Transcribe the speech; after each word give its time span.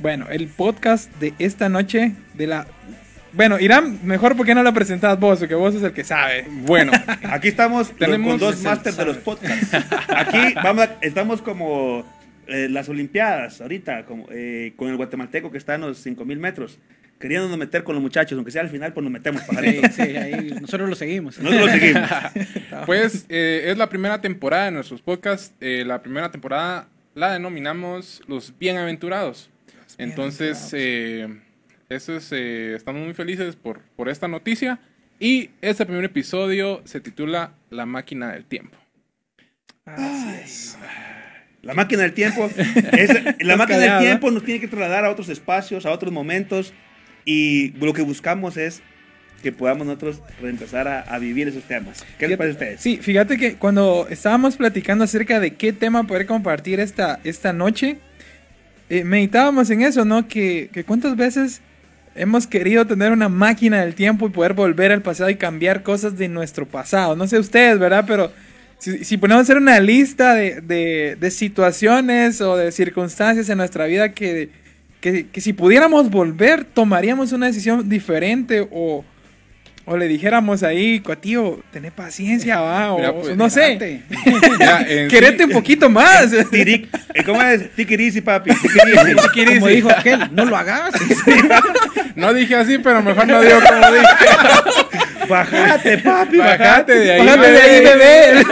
Bueno, 0.00 0.26
el 0.30 0.48
podcast 0.48 1.12
de 1.20 1.34
esta 1.38 1.68
noche 1.68 2.12
de 2.34 2.46
la... 2.46 2.66
Bueno, 3.32 3.60
Irán, 3.60 4.00
mejor 4.02 4.36
porque 4.36 4.54
no 4.54 4.62
lo 4.62 4.72
presentas 4.74 5.18
vos, 5.20 5.38
porque 5.38 5.54
vos 5.54 5.74
sos 5.74 5.82
el 5.84 5.92
que 5.92 6.02
sabe. 6.02 6.46
Bueno, 6.50 6.90
aquí 7.30 7.48
estamos 7.48 7.92
Tenemos- 7.92 8.30
con 8.32 8.40
dos 8.40 8.54
es 8.56 8.62
másters 8.62 8.96
de 8.96 9.04
los 9.04 9.18
podcasts. 9.18 9.72
Aquí 10.08 10.54
vamos 10.54 10.84
a- 10.84 10.96
estamos 11.00 11.40
como 11.42 12.04
eh, 12.48 12.68
las 12.68 12.88
Olimpiadas, 12.88 13.60
ahorita, 13.60 14.04
como, 14.06 14.26
eh, 14.32 14.72
con 14.76 14.88
el 14.88 14.96
guatemalteco 14.96 15.52
que 15.52 15.58
está 15.58 15.76
en 15.76 15.82
los 15.82 15.98
5000 15.98 16.38
metros. 16.38 16.78
Queriéndonos 17.20 17.56
meter 17.58 17.84
con 17.84 17.94
los 17.94 18.02
muchachos, 18.02 18.34
aunque 18.36 18.50
sea 18.50 18.62
al 18.62 18.70
final, 18.70 18.92
pues 18.94 19.04
nos 19.04 19.12
metemos, 19.12 19.42
Sí, 19.42 19.80
sí, 19.94 20.02
ahí 20.16 20.56
nosotros 20.60 20.88
lo 20.88 20.96
seguimos. 20.96 21.38
Nosotros 21.38 21.66
lo 21.66 21.72
seguimos. 21.72 22.08
Pues 22.86 23.26
eh, 23.28 23.64
es 23.66 23.76
la 23.78 23.88
primera 23.90 24.20
temporada 24.22 24.64
de 24.64 24.70
nuestros 24.72 25.02
podcasts. 25.02 25.52
Eh, 25.60 25.84
la 25.86 26.02
primera 26.02 26.30
temporada 26.32 26.88
la 27.14 27.32
denominamos 27.34 28.22
Los 28.26 28.54
Bienaventurados. 28.58 29.50
Entonces, 29.98 30.70
eh, 30.72 31.28
eso 31.88 32.16
es, 32.16 32.30
eh, 32.32 32.74
estamos 32.76 33.02
muy 33.04 33.14
felices 33.14 33.56
por, 33.56 33.80
por 33.96 34.08
esta 34.08 34.28
noticia. 34.28 34.78
Y 35.18 35.50
este 35.60 35.84
primer 35.86 36.04
episodio 36.04 36.80
se 36.84 37.00
titula 37.00 37.52
La 37.70 37.84
máquina 37.86 38.32
del 38.32 38.44
tiempo. 38.46 38.76
La 41.62 41.74
máquina 41.74 42.02
del 42.02 42.14
tiempo, 42.14 42.48
es- 42.92 43.10
la 43.40 43.56
máquina 43.56 43.78
del 43.78 43.88
callado, 43.88 44.00
tiempo 44.00 44.30
nos 44.30 44.44
tiene 44.44 44.60
que 44.60 44.68
trasladar 44.68 45.04
a 45.04 45.10
otros 45.10 45.28
espacios, 45.28 45.84
a 45.84 45.90
otros 45.90 46.10
momentos, 46.12 46.72
y 47.26 47.72
lo 47.72 47.92
que 47.92 48.00
buscamos 48.02 48.56
es 48.56 48.82
que 49.42 49.52
podamos 49.52 49.86
nosotros 49.86 50.22
reempezar 50.40 50.88
a, 50.88 51.00
a 51.00 51.18
vivir 51.18 51.48
esos 51.48 51.64
temas. 51.64 52.04
¿Qué 52.18 52.28
les 52.28 52.38
parece 52.38 52.52
a 52.52 52.58
ustedes? 52.60 52.80
Sí, 52.80 52.98
fíjate 52.98 53.36
que 53.36 53.54
cuando 53.56 54.06
estábamos 54.10 54.56
platicando 54.56 55.04
acerca 55.04 55.38
de 55.40 55.54
qué 55.54 55.72
tema 55.74 56.06
poder 56.06 56.26
compartir 56.26 56.80
esta, 56.80 57.20
esta 57.24 57.52
noche, 57.52 57.98
meditábamos 59.04 59.70
en 59.70 59.82
eso, 59.82 60.04
¿no? 60.04 60.26
Que, 60.28 60.68
que 60.72 60.84
cuántas 60.84 61.16
veces 61.16 61.60
hemos 62.16 62.46
querido 62.46 62.86
tener 62.86 63.12
una 63.12 63.28
máquina 63.28 63.80
del 63.82 63.94
tiempo 63.94 64.26
y 64.26 64.30
poder 64.30 64.52
volver 64.52 64.90
al 64.92 65.00
pasado 65.00 65.30
y 65.30 65.36
cambiar 65.36 65.82
cosas 65.82 66.18
de 66.18 66.28
nuestro 66.28 66.66
pasado. 66.66 67.14
No 67.16 67.26
sé 67.28 67.38
ustedes, 67.38 67.78
¿verdad? 67.78 68.04
Pero 68.06 68.32
si, 68.78 69.16
ponemos 69.16 69.42
hacer 69.42 69.58
una 69.58 69.78
lista 69.78 70.34
de, 70.34 70.60
de- 70.60 71.16
de 71.20 71.30
situaciones 71.30 72.40
o 72.40 72.56
de 72.56 72.72
circunstancias 72.72 73.48
en 73.48 73.58
nuestra 73.58 73.86
vida 73.86 74.12
que, 74.12 74.48
que, 75.00 75.28
que 75.28 75.40
si 75.40 75.52
pudiéramos 75.52 76.10
volver, 76.10 76.64
tomaríamos 76.64 77.32
una 77.32 77.46
decisión 77.46 77.88
diferente 77.88 78.66
o... 78.70 79.04
O 79.92 79.96
le 79.96 80.06
dijéramos 80.06 80.62
ahí, 80.62 81.02
tío, 81.20 81.58
tené 81.72 81.90
paciencia, 81.90 82.60
va, 82.60 82.92
o 82.92 82.98
Mira, 82.98 83.12
pues, 83.12 83.36
no 83.36 83.50
sé, 83.50 83.72
en 83.72 85.08
querete 85.08 85.46
un 85.46 85.50
poquito 85.50 85.90
más. 85.90 86.30
Tiric, 86.48 86.88
eh, 87.12 87.24
¿Cómo 87.24 87.42
es? 87.42 87.74
Tikirisi, 87.74 88.20
papi. 88.20 88.52
tikirisi. 88.54 89.54
Como 89.58 89.66
dijo 89.66 89.90
aquel, 89.90 90.28
no 90.32 90.44
lo 90.44 90.56
hagas. 90.56 90.94
No 92.14 92.32
dije 92.32 92.54
así, 92.54 92.78
pero 92.78 93.02
mejor 93.02 93.26
no 93.26 93.40
digo 93.40 93.58
como 93.66 93.92
dije. 93.92 94.06
Bájate, 95.28 95.98
papi, 95.98 96.36
Bájate 96.36 96.94
de 96.94 97.12
ahí, 97.12 97.26
Bájate 97.26 97.52
de 97.52 97.60
ahí, 97.60 97.84
bebé. 97.84 98.44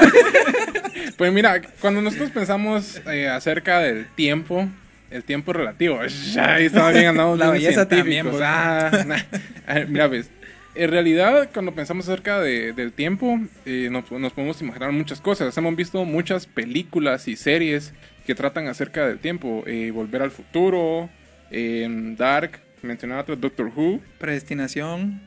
Pues 1.16 1.32
mira, 1.32 1.60
cuando 1.80 2.00
nosotros 2.00 2.30
pensamos 2.30 3.00
eh, 3.06 3.28
acerca 3.28 3.80
del 3.80 4.06
tiempo, 4.14 4.68
el 5.10 5.22
tiempo 5.22 5.52
relativo, 5.52 6.00
ya 6.06 6.54
ahí 6.54 6.66
estaba 6.66 6.90
bien 6.90 7.06
andamos 7.06 7.38
La 7.38 7.50
belleza 7.50 7.86
científicos. 7.86 7.98
también, 7.98 8.26
pues. 8.28 8.42
Ah, 8.44 9.04
nah. 9.06 9.84
Mira, 9.86 10.06
ves, 10.06 10.30
en 10.78 10.90
realidad 10.90 11.50
cuando 11.52 11.74
pensamos 11.74 12.08
acerca 12.08 12.40
de- 12.40 12.72
del 12.72 12.92
tiempo, 12.92 13.38
eh, 13.66 13.88
nos, 13.90 14.10
nos 14.12 14.32
podemos 14.32 14.60
imaginar 14.62 14.92
muchas 14.92 15.20
cosas. 15.20 15.56
Hemos 15.58 15.76
visto 15.76 16.04
muchas 16.04 16.46
películas 16.46 17.28
y 17.28 17.36
series 17.36 17.92
que 18.26 18.34
tratan 18.34 18.68
acerca 18.68 19.06
del 19.06 19.18
tiempo. 19.18 19.64
eh, 19.66 19.90
Volver 19.90 20.22
al 20.22 20.30
futuro, 20.30 21.10
eh, 21.50 21.86
Dark, 22.16 22.60
mencionaba 22.82 23.22
otro, 23.22 23.36
Doctor 23.36 23.72
Who. 23.74 24.00
Predestinación. 24.18 25.20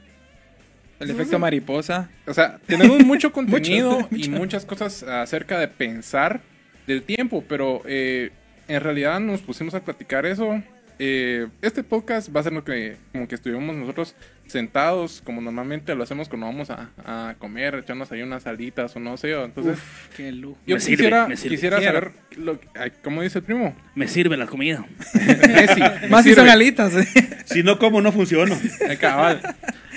El 1.00 1.10
efecto 1.10 1.40
mariposa. 1.40 2.10
O 2.28 2.34
sea, 2.34 2.60
tenemos 2.68 3.00
mucho 3.06 3.32
contenido 3.32 4.08
y 4.12 4.30
muchas 4.30 4.66
cosas 4.66 5.02
acerca 5.04 5.60
de 5.60 5.68
pensar 5.68 6.42
del 6.88 7.02
tiempo, 7.04 7.44
pero 7.50 7.82
eh, 7.86 8.30
en 8.68 8.82
realidad 8.82 9.20
nos 9.20 9.42
pusimos 9.42 9.74
a 9.74 9.84
platicar 9.84 10.26
eso. 10.28 10.62
Eh, 11.04 11.48
este 11.64 11.84
podcast 11.84 12.30
va 12.36 12.42
a 12.42 12.44
ser 12.44 12.54
lo 12.54 12.64
que 12.64 12.96
como 13.12 13.28
que 13.28 13.34
estuvimos 13.34 13.76
nosotros 13.76 14.16
sentados, 14.46 15.22
como 15.26 15.42
normalmente 15.42 15.96
lo 15.96 16.04
hacemos 16.04 16.30
cuando 16.30 16.46
vamos 16.46 16.70
a, 16.70 16.92
a 17.06 17.36
comer, 17.40 17.74
echarnos 17.74 18.12
ahí 18.12 18.22
unas 18.22 18.44
salitas 18.44 18.96
o 18.96 19.00
no 19.00 19.18
sé. 19.18 19.32
Entonces, 19.32 19.80
Qué 20.16 20.32
lujo. 20.32 20.60
yo 20.68 20.76
Me 20.76 20.80
sirve, 20.82 20.98
quisiera, 20.98 21.28
me 21.28 21.38
sirve. 21.38 21.56
quisiera 21.56 21.82
saber, 21.82 22.12
lo, 22.38 22.60
ay, 22.76 22.92
¿cómo 23.04 23.24
dice 23.24 23.40
el 23.40 23.44
primo? 23.46 23.76
Me 23.96 24.08
sirve 24.08 24.38
la 24.38 24.46
comida. 24.46 24.86
Messi, 25.16 25.82
Más 26.10 26.24
si 26.24 26.36
son 26.36 26.48
alitas. 26.48 26.94
¿eh? 26.96 27.08
Si 27.46 27.64
no 27.64 27.80
como, 27.80 28.00
no 28.02 28.12
funciono. 28.12 28.56
Cabal. 29.00 29.42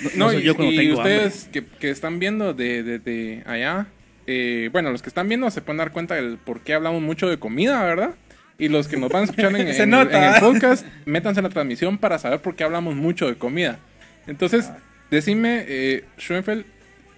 No 0.03 0.09
No, 0.15 0.31
soy 0.31 0.41
y, 0.41 0.45
yo 0.45 0.55
cuando 0.55 0.73
y 0.73 0.77
tengo 0.77 0.97
ustedes 0.97 1.49
que, 1.53 1.63
que 1.65 1.91
están 1.91 2.17
viendo 2.17 2.55
de, 2.55 2.81
de- 2.81 2.97
de 2.99 3.43
allá, 3.45 3.85
eh, 4.25 4.69
bueno, 4.71 4.89
los 4.89 5.03
que 5.03 5.09
están 5.09 5.27
viendo 5.29 5.51
se 5.51 5.61
pueden 5.61 5.77
dar 5.77 5.91
cuenta 5.91 6.15
del 6.15 6.37
por 6.39 6.61
qué 6.61 6.73
hablamos 6.73 7.01
mucho 7.03 7.29
de 7.29 7.37
comida, 7.37 7.83
¿verdad? 7.83 8.15
Y 8.57 8.69
los 8.69 8.87
que 8.87 8.97
nos 8.97 9.09
van 9.09 9.23
a 9.23 9.25
escuchar 9.25 9.55
en, 9.55 9.73
Se 9.73 9.83
en- 9.83 9.89
nota. 9.89 10.17
en 10.29 10.33
el 10.35 10.39
podcast, 10.39 10.85
métanse 11.05 11.39
en 11.39 11.43
la 11.45 11.49
transmisión 11.49 11.97
para 11.97 12.17
saber 12.19 12.41
por 12.41 12.55
qué 12.55 12.63
hablamos 12.63 12.95
mucho 12.95 13.27
de 13.27 13.35
comida. 13.35 13.79
Entonces, 14.27 14.69
decime, 15.11 15.65
eh, 15.67 16.05
Schoenfeld, 16.17 16.65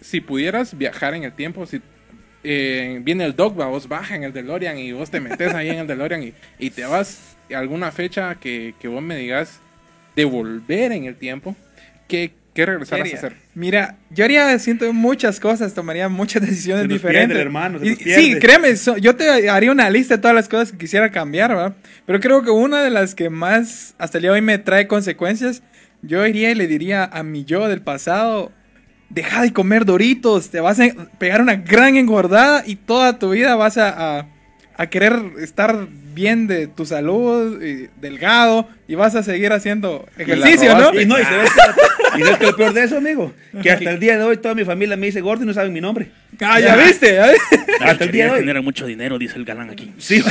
si 0.02 0.20
pudieras 0.22 0.78
viajar 0.78 1.14
en 1.14 1.24
el 1.24 1.34
tiempo, 1.34 1.66
si 1.66 1.82
eh, 2.44 3.00
viene 3.04 3.26
el 3.26 3.36
Dogba, 3.36 3.68
vos 3.68 3.88
baja 3.88 4.16
en 4.16 4.24
el 4.24 4.34
DeLorean 4.34 4.78
y 4.78 4.92
vos 4.92 5.10
te 5.10 5.20
metes 5.20 5.54
ahí 5.54 5.70
en 5.70 5.80
el 5.80 5.88
DeLorean 5.88 6.24
y, 6.24 6.34
y 6.60 6.70
te 6.70 6.86
vas 6.86 7.36
a 7.54 7.58
alguna 7.58 7.92
fecha 7.92 8.36
que, 8.36 8.74
que 8.80 8.88
vos 8.88 9.02
me 9.02 9.16
digas 9.16 9.60
de 10.16 10.26
volver 10.26 10.92
en 10.92 11.06
el 11.06 11.16
tiempo, 11.16 11.56
¿qué, 12.08 12.32
qué 12.58 12.66
regresaras 12.66 13.14
a 13.14 13.18
hacer? 13.18 13.36
Mira, 13.54 13.98
yo 14.10 14.26
haría, 14.26 14.58
siento 14.58 14.92
muchas 14.92 15.40
cosas, 15.40 15.74
tomaría 15.76 16.10
muchas 16.10 16.42
decisiones 16.48 16.82
Se 16.84 16.88
nos 16.88 16.94
diferentes. 16.96 17.28
pierde 17.30 17.42
hermano, 17.42 17.78
se 17.80 17.86
Y- 17.86 17.90
nos 17.92 17.98
pierde. 18.00 18.22
sí, 18.22 18.40
créeme, 18.40 18.76
so- 18.76 18.98
yo 18.98 19.16
te 19.16 19.48
haría 19.50 19.72
una 19.72 19.90
lista 19.92 20.16
de 20.16 20.22
todas 20.22 20.34
las 20.36 20.50
cosas 20.50 20.72
que 20.72 20.78
quisiera 20.80 21.12
cambiar, 21.12 21.52
¿verdad? 21.52 21.76
Pero 22.08 22.20
creo 22.20 22.42
que 22.44 22.50
una 22.50 22.82
de 22.82 22.90
las 22.90 23.14
que 23.14 23.30
más 23.30 23.94
hasta 24.00 24.18
el 24.18 24.24
día 24.24 24.32
de 24.32 24.36
hoy 24.36 24.42
me 24.42 24.58
trae 24.58 24.88
consecuencias, 24.88 25.62
yo 26.02 26.26
iría 26.26 26.50
y 26.52 26.56
le 26.56 26.66
diría 26.68 27.04
a 27.06 27.22
mi 27.24 27.46
yo 27.46 27.68
del 27.68 27.82
pasado, 27.82 28.52
deja 29.10 29.42
de 29.44 29.54
comer 29.54 29.86
doritos, 29.86 30.50
te 30.50 30.60
vas 30.60 30.80
a 30.80 30.86
pegar 31.20 31.42
una 31.42 31.56
gran 31.56 31.96
engordada 31.96 32.64
y 32.66 32.76
toda 32.76 33.20
tu 33.20 33.30
vida 33.30 33.56
vas 33.56 33.78
a, 33.78 34.18
a- 34.20 34.28
a 34.78 34.88
querer 34.88 35.20
estar 35.40 35.88
bien 36.14 36.48
de 36.48 36.68
tu 36.68 36.86
salud, 36.86 37.62
y 37.62 37.90
delgado, 38.00 38.68
y 38.88 38.96
vas 38.96 39.16
a 39.16 39.24
seguir 39.24 39.52
haciendo 39.52 40.08
ejercicio, 40.18 40.78
¿no? 40.78 41.00
Y 41.00 41.06
no, 41.06 41.20
y 41.20 41.24
sabes 41.24 41.50
que, 41.52 42.20
y 42.20 42.24
sabes 42.24 42.38
que 42.38 42.46
lo 42.46 42.56
peor 42.56 42.74
de 42.74 42.84
eso, 42.84 42.98
amigo, 42.98 43.34
que 43.62 43.72
hasta 43.72 43.90
el 43.90 44.00
día 44.00 44.18
de 44.18 44.24
hoy 44.24 44.38
toda 44.38 44.54
mi 44.54 44.66
familia 44.66 44.96
me 44.96 45.08
dice 45.08 45.20
gordo 45.22 45.44
y 45.44 45.48
no 45.48 45.54
saben 45.54 45.74
mi 45.74 45.82
nombre. 45.82 46.10
Ah, 46.40 46.60
ya 46.60 46.76
viste, 46.76 47.16
¿ya 47.16 47.32
viste? 47.32 47.66
Hasta 47.82 48.04
el 48.04 48.12
día 48.12 48.26
de 48.26 48.32
hoy. 48.32 48.40
genera 48.40 48.62
mucho 48.62 48.86
dinero, 48.86 49.18
dice 49.18 49.38
el 49.38 49.46
galán 49.46 49.72
aquí. 49.72 49.94
Sí. 49.98 50.24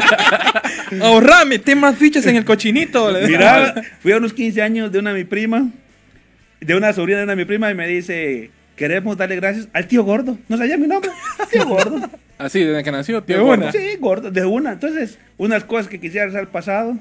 Ahorra, 1.02 1.44
mete 1.44 1.74
más 1.74 1.96
fichas 1.96 2.26
en 2.26 2.36
el 2.36 2.44
cochinito. 2.44 3.12
Mira, 3.26 3.74
fui 4.00 4.12
a 4.12 4.16
unos 4.16 4.32
15 4.32 4.62
años 4.62 4.90
de 4.90 4.98
una 4.98 5.12
de 5.12 5.18
mi 5.18 5.24
prima, 5.24 5.68
de 6.60 6.74
una 6.74 6.94
sobrina 6.94 7.18
de 7.18 7.24
una 7.24 7.32
de 7.32 7.36
mi 7.36 7.44
prima, 7.44 7.70
y 7.70 7.74
me 7.74 7.86
dice, 7.86 8.50
queremos 8.74 9.18
darle 9.18 9.36
gracias 9.36 9.68
al 9.74 9.86
tío 9.86 10.02
gordo. 10.02 10.38
No 10.48 10.56
sabía 10.56 10.78
mi 10.78 10.86
nombre. 10.86 11.10
Tío 11.50 11.66
gordo. 11.66 12.10
Así, 12.40 12.64
desde 12.64 12.82
que 12.82 12.90
nació, 12.92 13.22
tío. 13.22 13.36
De 13.36 13.42
gordo. 13.42 13.62
una. 13.64 13.72
Sí, 13.72 13.96
gordo, 13.98 14.30
de 14.30 14.44
una. 14.44 14.72
Entonces, 14.72 15.18
unas 15.36 15.64
cosas 15.64 15.88
que 15.88 16.00
quisiera 16.00 16.26
hacer 16.26 16.40
al 16.40 16.48
pasado. 16.48 16.96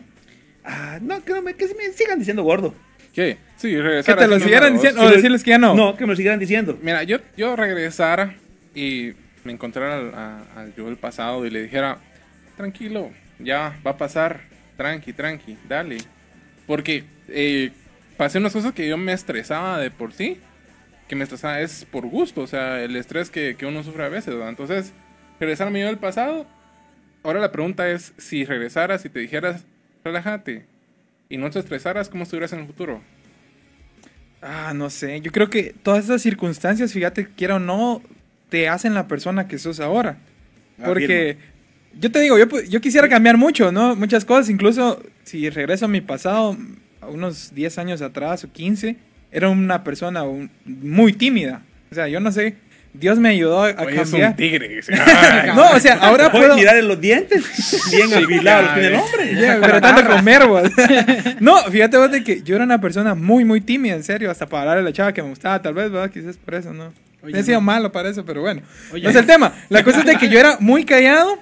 Ah, 0.64 1.00
no, 1.02 1.24
que, 1.24 1.34
no 1.34 1.42
me, 1.42 1.54
que 1.56 1.66
me 1.76 1.92
sigan 1.94 2.20
diciendo 2.20 2.44
gordo. 2.44 2.76
¿Qué? 3.14 3.38
Sí, 3.58 3.72
Que 3.72 3.82
regresar. 3.82 4.18
te 4.20 4.28
lo 4.28 4.40
siguieran 4.40 4.74
diciendo, 4.74 5.02
o 5.02 5.10
decirles 5.10 5.44
que 5.44 5.52
ya 5.52 5.58
no. 5.58 5.74
No, 5.76 5.96
que 5.98 6.04
me 6.06 6.12
lo 6.12 6.16
siguieran 6.16 6.40
diciendo. 6.40 6.78
Mira, 6.82 7.04
yo, 7.04 7.18
yo 7.36 7.56
regresara 7.56 8.36
y 8.76 9.14
me 9.44 9.52
encontrara 9.54 9.96
al, 9.98 10.14
a- 10.14 10.44
al 10.58 10.76
yo 10.76 10.86
del 10.86 10.98
pasado 10.98 11.46
y 11.46 11.50
le 11.50 11.64
dijera, 11.64 11.98
tranquilo, 12.58 13.10
ya 13.40 13.78
va 13.86 13.92
a 13.92 13.98
pasar, 13.98 14.42
tranqui, 14.78 15.14
tranqui, 15.14 15.58
dale. 15.68 15.98
Porque 16.68 17.04
eh, 17.30 17.72
pasé 18.18 18.38
unas 18.38 18.54
cosas 18.54 18.74
que 18.74 18.88
yo 18.88 18.98
me 18.98 19.14
estresaba 19.14 19.80
de 19.80 19.90
por 19.92 20.14
sí, 20.14 20.38
que 21.08 21.16
me 21.16 21.24
estresaba 21.24 21.62
es 21.62 21.86
por 21.90 22.06
gusto, 22.06 22.42
o 22.42 22.48
sea, 22.48 22.82
el 22.84 22.96
estrés 22.96 23.30
que, 23.32 23.56
que 23.58 23.66
uno 23.66 23.84
sufre 23.84 24.04
a 24.04 24.10
veces, 24.10 24.34
¿verdad? 24.36 24.50
Entonces, 24.50 24.94
regresar 25.40 25.68
a 25.68 25.72
mi 25.72 25.80
yo 25.80 25.88
del 25.88 25.98
pasado, 25.98 26.46
ahora 27.24 27.40
la 27.40 27.52
pregunta 27.52 27.90
es, 27.90 28.14
si 28.18 28.46
regresaras 28.46 29.06
y 29.06 29.10
te 29.10 29.20
dijeras, 29.20 29.66
relájate, 30.04 30.66
y 31.30 31.38
no 31.38 31.50
te 31.50 31.60
estresaras, 31.60 32.10
¿cómo 32.10 32.24
estuvieras 32.24 32.54
en 32.54 32.60
el 32.60 32.68
futuro? 32.68 33.02
Ah, 34.42 34.74
no 34.74 34.90
sé. 34.90 35.22
Yo 35.22 35.32
creo 35.32 35.50
que 35.50 35.76
todas 35.84 36.06
esas 36.06 36.22
circunstancias, 36.22 36.94
fíjate, 36.94 37.28
quiera 37.36 37.56
o 37.56 37.60
no, 37.60 38.02
te 38.50 38.68
hacen 38.68 38.94
la 38.94 39.08
persona 39.08 39.48
que 39.48 39.58
sos 39.58 39.80
ahora. 39.80 40.18
Porque 40.84 41.38
yo 42.00 42.12
te 42.12 42.20
digo, 42.20 42.38
yo, 42.38 42.46
yo 42.62 42.82
quisiera 42.82 43.10
cambiar 43.10 43.38
mucho, 43.38 43.72
¿no? 43.72 43.96
Muchas 43.96 44.26
cosas. 44.26 44.50
Incluso 44.50 45.04
si 45.24 45.50
regreso 45.50 45.86
a 45.86 45.90
mi 45.90 46.02
pasado, 46.02 46.58
a 47.02 47.08
unos 47.08 47.54
10 47.54 47.78
años 47.80 48.02
atrás 48.02 48.44
o 48.46 48.52
15, 48.52 48.96
era 49.32 49.50
una 49.50 49.84
persona 49.84 50.24
muy 50.66 51.14
tímida. 51.14 51.64
O 51.92 51.96
sea, 51.96 52.08
yo 52.08 52.20
no 52.20 52.32
sé 52.32 52.56
Dios 52.94 53.20
me 53.20 53.30
ayudó 53.30 53.64
a, 53.64 53.76
Oye, 53.84 54.02
es 54.02 54.10
cambiar. 54.10 54.32
un 54.32 54.36
tigre. 54.36 54.80
No, 55.56 55.72
o 55.72 55.80
sea, 55.80 55.94
ahora 56.02 56.32
puedo. 56.32 56.56
mirar 56.56 56.76
en 56.78 56.88
los 56.88 57.00
dientes, 57.00 57.44
bien 57.92 58.14
afilados 58.14 58.74
tiene 58.74 58.88
el 58.90 58.96
hombre. 58.96 59.36
Ya, 59.36 59.60
pero 59.62 59.80
tanto 59.82 60.06
comer, 60.10 60.48
vos. 60.48 60.64
No, 61.40 61.58
fíjate 61.66 61.98
vos 61.98 62.12
de 62.12 62.24
que 62.24 62.42
yo 62.42 62.56
era 62.56 62.64
una 62.66 62.82
persona 62.82 63.14
muy, 63.16 63.46
muy 63.46 63.62
tímida, 63.62 63.96
en 63.96 64.04
serio, 64.04 64.32
hasta 64.32 64.48
para 64.48 64.62
hablarle 64.64 64.82
a 64.82 64.86
la 64.86 64.94
chava 64.94 65.14
que 65.14 65.22
me 65.22 65.30
gustaba, 65.30 65.62
tal 65.62 65.74
vez, 65.76 65.92
¿verdad? 65.92 66.10
Quizás 66.10 66.38
por 66.38 66.56
eso, 66.56 66.74
¿no? 66.74 66.92
Oye, 67.22 67.38
He 67.40 67.44
sido 67.44 67.60
no. 67.60 67.66
malo 67.66 67.92
para 67.92 68.10
eso, 68.10 68.26
pero 68.26 68.42
bueno. 68.42 68.62
Oye. 68.92 69.04
no 69.04 69.10
es 69.10 69.16
el 69.16 69.26
tema. 69.26 69.54
La 69.70 69.84
cosa 69.84 70.00
es 70.00 70.06
de 70.06 70.16
que 70.18 70.30
yo 70.30 70.40
era 70.40 70.58
muy 70.60 70.84
callado 70.86 71.38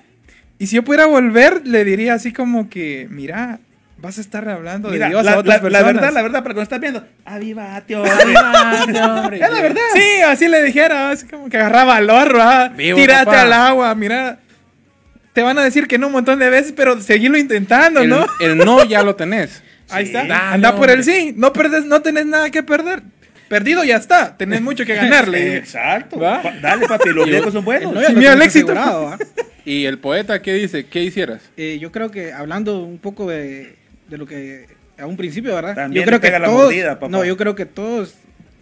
y 0.60 0.68
si 0.68 0.76
yo 0.76 0.84
pudiera 0.84 1.06
volver, 1.06 1.62
le 1.66 1.84
diría 1.86 2.16
así 2.16 2.34
como 2.34 2.68
que, 2.70 3.08
mira, 3.12 3.60
vas 4.00 4.18
a 4.18 4.22
estar 4.22 4.48
hablando 4.48 4.90
de 4.90 4.96
Mira, 4.96 5.10
Dios 5.10 5.24
la, 5.26 5.34
a 5.34 5.38
otras 5.40 5.62
la- 5.64 5.70
la 5.70 5.80
personas. 5.80 5.94
verdad, 5.94 6.14
la 6.14 6.22
verdad, 6.22 6.44
para 6.44 6.54
que 6.54 6.60
nos 6.60 6.64
estás 6.64 6.80
viendo, 6.80 7.06
avivate, 7.26 7.96
hombre. 7.96 8.12
hombre. 9.04 9.38
Es 9.42 9.50
la 9.52 9.62
verdad. 9.62 9.82
Sí, 9.94 10.22
así 10.26 10.48
le 10.48 10.64
dijera, 10.64 11.10
así 11.12 11.26
como 11.28 11.50
que 11.50 11.58
agarra 11.58 11.84
valor, 11.84 12.34
¿verdad? 12.34 12.72
Vivo, 12.76 12.98
Tírate 12.98 13.26
papá. 13.26 13.42
al 13.42 13.54
agua, 13.54 13.96
mira. 13.96 14.40
Te 15.34 15.42
van 15.44 15.58
a 15.60 15.64
decir 15.64 15.88
que 15.88 15.98
no 16.00 16.08
un 16.08 16.14
montón 16.14 16.40
de 16.40 16.50
veces, 16.50 16.74
pero 16.76 17.00
seguirlo 17.00 17.38
intentando, 17.38 18.02
el, 18.02 18.10
¿no? 18.10 18.26
el 18.40 18.58
no 18.58 18.84
ya 18.86 19.04
lo 19.04 19.16
tenés. 19.16 19.62
Ahí 19.90 20.06
está. 20.06 20.26
Dale, 20.26 20.34
Anda 20.56 20.76
por 20.76 20.90
el 20.90 21.04
sí. 21.04 21.34
No 21.38 21.54
perdes, 21.54 21.86
no 21.86 22.02
tenés 22.02 22.26
nada 22.26 22.50
que 22.50 22.64
perder. 22.64 23.04
Perdido 23.48 23.84
ya 23.84 23.96
está. 23.98 24.36
Tenés 24.36 24.62
mucho 24.62 24.84
que 24.84 24.96
ganarle. 24.96 25.56
Exacto. 25.58 26.20
Dale, 26.20 26.88
papi, 26.88 27.10
los 27.10 27.26
viejos 27.26 27.54
son 27.54 27.64
buenos. 27.64 27.94
No, 27.94 28.00
al 28.00 28.14
tenés 28.16 28.42
éxito. 28.42 28.74
Y 29.64 29.86
el 29.86 30.00
poeta, 30.00 30.42
¿qué 30.42 30.54
dice? 30.56 30.86
¿Qué 30.88 31.04
hicieras? 31.04 31.42
Eh, 31.56 31.78
yo 31.80 31.92
creo 31.92 32.10
que 32.10 32.34
hablando 32.34 32.80
un 32.84 32.98
poco 32.98 33.28
de, 33.30 33.76
de 34.09 34.18
lo 34.18 34.25
que 34.25 34.68
a 34.98 35.06
un 35.06 35.18
principio, 35.18 35.54
¿verdad? 35.56 35.75
También 35.75 36.04
yo 36.04 36.07
creo 36.07 36.19
que 36.19 36.27
pega 36.27 36.39
la 36.39 36.48
todos, 36.48 36.63
mordida, 36.65 36.94
papá. 36.95 37.07
no, 37.09 37.24
yo 37.25 37.38
creo 37.38 37.56
que 37.56 37.65
todos 37.65 38.15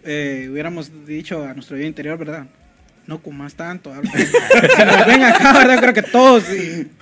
eh, 0.04 0.48
hubiéramos 0.50 1.06
dicho 1.06 1.42
a 1.44 1.54
nuestro 1.54 1.76
yo 1.76 1.84
interior, 1.86 2.18
¿verdad? 2.18 2.46
No 3.06 3.22
comas 3.22 3.54
tanto. 3.54 3.92
ven 5.06 5.22
acá, 5.22 5.52
¿verdad? 5.52 5.74
Yo 5.76 5.80
creo 5.80 5.94
que 5.94 6.02
todos 6.02 6.44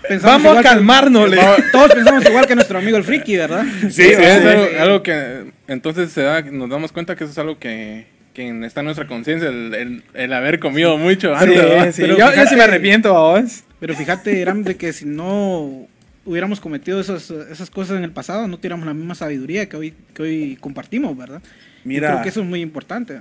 pensamos 0.06 0.22
Vamos 0.22 0.46
a 0.46 0.48
igual 0.50 0.62
que- 0.62 0.68
calmarnos. 0.68 1.30
le- 1.30 1.38
todos 1.72 1.94
pensamos 1.94 2.24
igual 2.26 2.46
que 2.46 2.54
nuestro 2.54 2.78
amigo 2.78 2.96
el 2.96 3.04
friki, 3.04 3.36
¿verdad? 3.36 3.64
Sí, 3.82 3.90
Sí, 3.90 4.02
sí, 4.04 4.10
es 4.12 4.42
sí. 4.42 4.46
algo, 4.48 4.66
algo 4.80 5.02
que 5.02 5.52
entonces 5.66 6.12
se 6.12 6.22
da, 6.22 6.42
nos 6.42 6.68
damos 6.68 6.92
cuenta 6.92 7.16
que 7.16 7.24
eso 7.24 7.32
es 7.32 7.38
algo 7.38 7.58
que, 7.58 8.06
que 8.34 8.48
está 8.66 8.80
en 8.80 8.84
nuestra 8.86 9.06
conciencia, 9.06 9.48
el, 9.48 9.74
el- 9.74 10.02
el 10.12 10.32
haber 10.34 10.58
comido 10.60 10.98
mucho 10.98 11.34
Sí, 11.38 11.44
antes. 11.44 11.96
Pero 11.96 12.18
Yo, 12.18 12.18
yo 12.18 12.30
fíjate- 12.32 12.48
sí 12.50 12.56
me 12.56 12.62
arrepiento, 12.64 13.12
vos. 13.14 13.64
Pero 13.80 13.94
fíjate, 13.94 14.40
Eram, 14.40 14.62
de 14.62 14.76
que 14.76 14.92
si 14.92 15.04
no 15.06 15.86
hubiéramos 16.24 16.60
cometido 16.60 17.00
esas, 17.00 17.30
esas 17.30 17.70
cosas 17.70 17.98
en 17.98 18.04
el 18.04 18.12
pasado, 18.12 18.48
no 18.48 18.56
tuviéramos 18.56 18.86
la 18.86 18.94
misma 18.94 19.14
sabiduría 19.14 19.68
que 19.68 19.76
hoy, 19.76 19.94
que 20.14 20.22
hoy 20.22 20.56
compartimos, 20.60 21.16
¿verdad? 21.16 21.42
Mira. 21.84 22.10
creo 22.10 22.22
que 22.22 22.28
eso 22.28 22.40
es 22.40 22.46
muy 22.46 22.60
importante. 22.60 23.20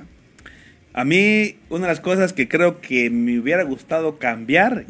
A 0.94 1.05
mí, 1.05 1.57
una 1.69 1.88
de 1.88 1.94
las 1.94 2.00
cosas 2.00 2.33
que 2.33 2.47
creo 2.47 2.79
que 2.79 3.09
me 3.09 3.39
hubiera 3.39 3.63
gustado 3.63 4.19
cambiar, 4.19 4.85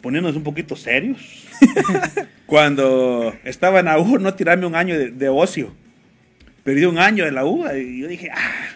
poniéndonos 0.00 0.36
un 0.36 0.44
poquito 0.44 0.76
serios, 0.76 1.46
cuando 2.46 3.34
estaba 3.44 3.80
en 3.80 3.86
la 3.86 3.98
U, 3.98 4.18
no 4.18 4.34
tirarme 4.34 4.66
un 4.66 4.76
año 4.76 4.98
de, 4.98 5.10
de 5.10 5.28
ocio. 5.28 5.74
Perdí 6.62 6.84
un 6.84 6.98
año 6.98 7.24
de 7.24 7.32
la 7.32 7.44
U 7.44 7.64
y 7.72 8.00
yo 8.00 8.08
dije, 8.08 8.30
ah, 8.32 8.66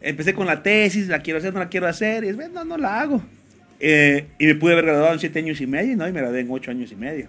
empecé 0.00 0.34
con 0.34 0.46
la 0.46 0.62
tesis, 0.62 1.08
la 1.08 1.20
quiero 1.20 1.38
hacer, 1.38 1.52
no 1.52 1.60
la 1.60 1.68
quiero 1.68 1.86
hacer, 1.86 2.24
y 2.24 2.28
es, 2.28 2.36
no, 2.36 2.64
no 2.64 2.76
la 2.76 3.00
hago. 3.00 3.22
Eh, 3.78 4.26
y 4.38 4.46
me 4.46 4.54
pude 4.54 4.72
haber 4.74 4.86
graduado 4.86 5.14
en 5.14 5.20
siete 5.20 5.38
años 5.38 5.60
y 5.60 5.66
medio, 5.66 5.96
¿no? 5.96 6.06
Y 6.06 6.12
me 6.12 6.20
gradué 6.20 6.40
en 6.40 6.50
ocho 6.50 6.70
años 6.70 6.92
y 6.92 6.96
medio. 6.96 7.28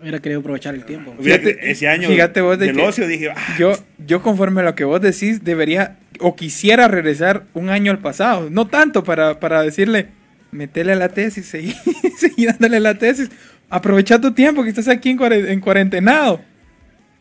Hubiera 0.00 0.18
querido 0.20 0.40
aprovechar 0.40 0.74
el 0.74 0.84
tiempo. 0.84 1.14
Fíjate, 1.20 1.70
ese 1.70 1.88
año 1.88 2.08
fíjate 2.08 2.40
vos 2.42 2.58
de 2.58 2.66
del 2.66 2.76
que 2.76 2.82
ocio 2.82 3.06
dije, 3.08 3.30
ah, 3.30 3.56
Yo, 3.58 3.72
yo 4.06 4.22
conforme 4.22 4.60
a 4.60 4.64
lo 4.64 4.74
que 4.74 4.84
vos 4.84 5.00
decís, 5.00 5.42
debería 5.42 5.96
o 6.20 6.36
quisiera 6.36 6.86
regresar 6.86 7.44
un 7.54 7.70
año 7.70 7.92
al 7.92 7.98
pasado. 7.98 8.48
No 8.50 8.66
tanto 8.66 9.04
para, 9.04 9.40
para 9.40 9.62
decirle, 9.62 10.08
metele 10.50 10.92
a 10.92 10.96
la 10.96 11.08
tesis, 11.08 11.46
seguí, 11.46 11.74
seguí 12.18 12.44
dándole 12.46 12.78
la 12.80 12.94
tesis. 12.96 13.30
Aprovecha 13.70 14.20
tu 14.20 14.32
tiempo 14.32 14.62
que 14.62 14.68
estás 14.68 14.88
aquí 14.88 15.10
en, 15.10 15.18
cuare- 15.18 15.48
en 15.50 15.60
cuarentenado. 15.60 16.40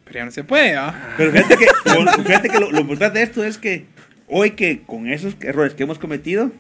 Pero 0.03 0.19
ya 0.19 0.25
no 0.25 0.31
se 0.31 0.43
puede, 0.43 0.75
¿ah? 0.75 1.13
Pero 1.17 1.31
fíjate 1.31 1.57
que, 1.57 1.65
fíjate 2.23 2.49
que 2.49 2.59
lo, 2.59 2.71
lo 2.71 2.79
importante 2.81 3.19
de 3.19 3.25
esto 3.25 3.43
es 3.43 3.57
que 3.57 3.85
hoy 4.27 4.51
que 4.51 4.81
con 4.85 5.07
esos 5.07 5.35
errores 5.41 5.73
que 5.73 5.83
hemos 5.83 5.97
cometido, 5.97 6.51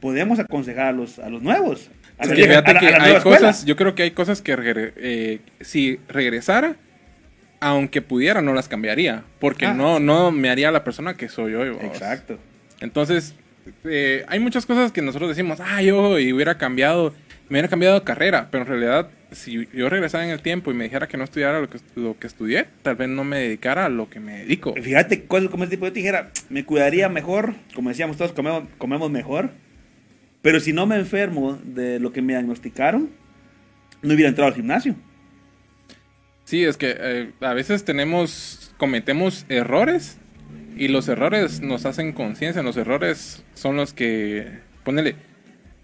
podemos 0.00 0.38
aconsejar 0.38 0.86
a 0.86 0.92
los, 0.92 1.18
a 1.18 1.28
los 1.28 1.42
nuevos. 1.42 1.90
A 2.18 2.26
la 2.26 2.34
que 2.34 2.46
vieja- 2.46 2.62
fíjate 2.62 2.70
a 2.70 2.74
la- 2.74 2.80
que 2.80 2.86
a 2.88 2.98
la 2.98 3.04
hay 3.04 3.12
escuela. 3.16 3.38
cosas, 3.38 3.64
yo 3.64 3.76
creo 3.76 3.94
que 3.94 4.02
hay 4.04 4.10
cosas 4.12 4.40
que 4.42 4.56
regre- 4.56 4.92
eh, 4.96 5.40
si 5.60 5.98
regresara, 6.08 6.76
aunque 7.60 8.02
pudiera, 8.02 8.42
no 8.42 8.52
las 8.54 8.68
cambiaría. 8.68 9.24
Porque 9.40 9.66
Ah. 9.66 9.74
no, 9.74 9.98
no 10.00 10.30
me 10.30 10.50
haría 10.50 10.70
la 10.70 10.84
persona 10.84 11.14
que 11.14 11.28
soy 11.28 11.54
hoy. 11.54 11.76
Exacto. 11.82 12.38
Entonces, 12.80 13.34
eh, 13.84 14.24
hay 14.28 14.38
muchas 14.38 14.66
cosas 14.66 14.92
que 14.92 15.02
nosotros 15.02 15.30
decimos, 15.30 15.58
ah, 15.60 15.80
yo 15.82 16.18
y 16.18 16.32
hubiera 16.32 16.58
cambiado, 16.58 17.14
me 17.48 17.56
hubiera 17.56 17.68
cambiado 17.68 17.98
de 17.98 18.04
carrera, 18.04 18.48
pero 18.50 18.62
en 18.64 18.68
realidad, 18.68 19.08
si 19.32 19.66
yo 19.72 19.88
regresara 19.88 20.24
en 20.24 20.30
el 20.30 20.40
tiempo 20.42 20.70
y 20.70 20.74
me 20.74 20.84
dijera 20.84 21.08
que 21.08 21.16
no 21.16 21.24
estudiara 21.24 21.60
lo 21.60 21.68
que, 21.70 21.78
lo 21.96 22.18
que 22.18 22.26
estudié, 22.26 22.66
tal 22.82 22.96
vez 22.96 23.08
no 23.08 23.24
me 23.24 23.38
dedicara 23.38 23.86
a 23.86 23.88
lo 23.88 24.08
que 24.10 24.20
me 24.20 24.38
dedico. 24.40 24.74
Fíjate, 24.80 25.24
cosas 25.24 25.48
como 25.48 25.64
este 25.64 25.76
tipo, 25.76 25.86
yo 25.86 25.92
te 25.92 26.00
dijera, 26.00 26.30
me 26.50 26.64
cuidaría 26.64 27.08
mejor, 27.08 27.54
como 27.74 27.88
decíamos 27.88 28.16
todos, 28.18 28.32
comemos, 28.32 28.64
comemos 28.78 29.10
mejor, 29.10 29.50
pero 30.44 30.60
si 30.60 30.74
no 30.74 30.84
me 30.84 30.96
enfermo 30.96 31.58
de 31.64 31.98
lo 31.98 32.12
que 32.12 32.20
me 32.20 32.34
diagnosticaron, 32.34 33.08
no 34.02 34.12
hubiera 34.12 34.28
entrado 34.28 34.48
al 34.48 34.54
gimnasio. 34.54 34.94
Sí, 36.44 36.62
es 36.64 36.76
que 36.76 36.94
eh, 37.00 37.30
a 37.40 37.54
veces 37.54 37.86
tenemos, 37.86 38.74
cometemos 38.76 39.46
errores 39.48 40.18
y 40.76 40.88
los 40.88 41.08
errores 41.08 41.62
nos 41.62 41.86
hacen 41.86 42.12
conciencia, 42.12 42.62
los 42.62 42.76
errores 42.76 43.42
son 43.54 43.76
los 43.76 43.94
que, 43.94 44.58
ponele, 44.84 45.16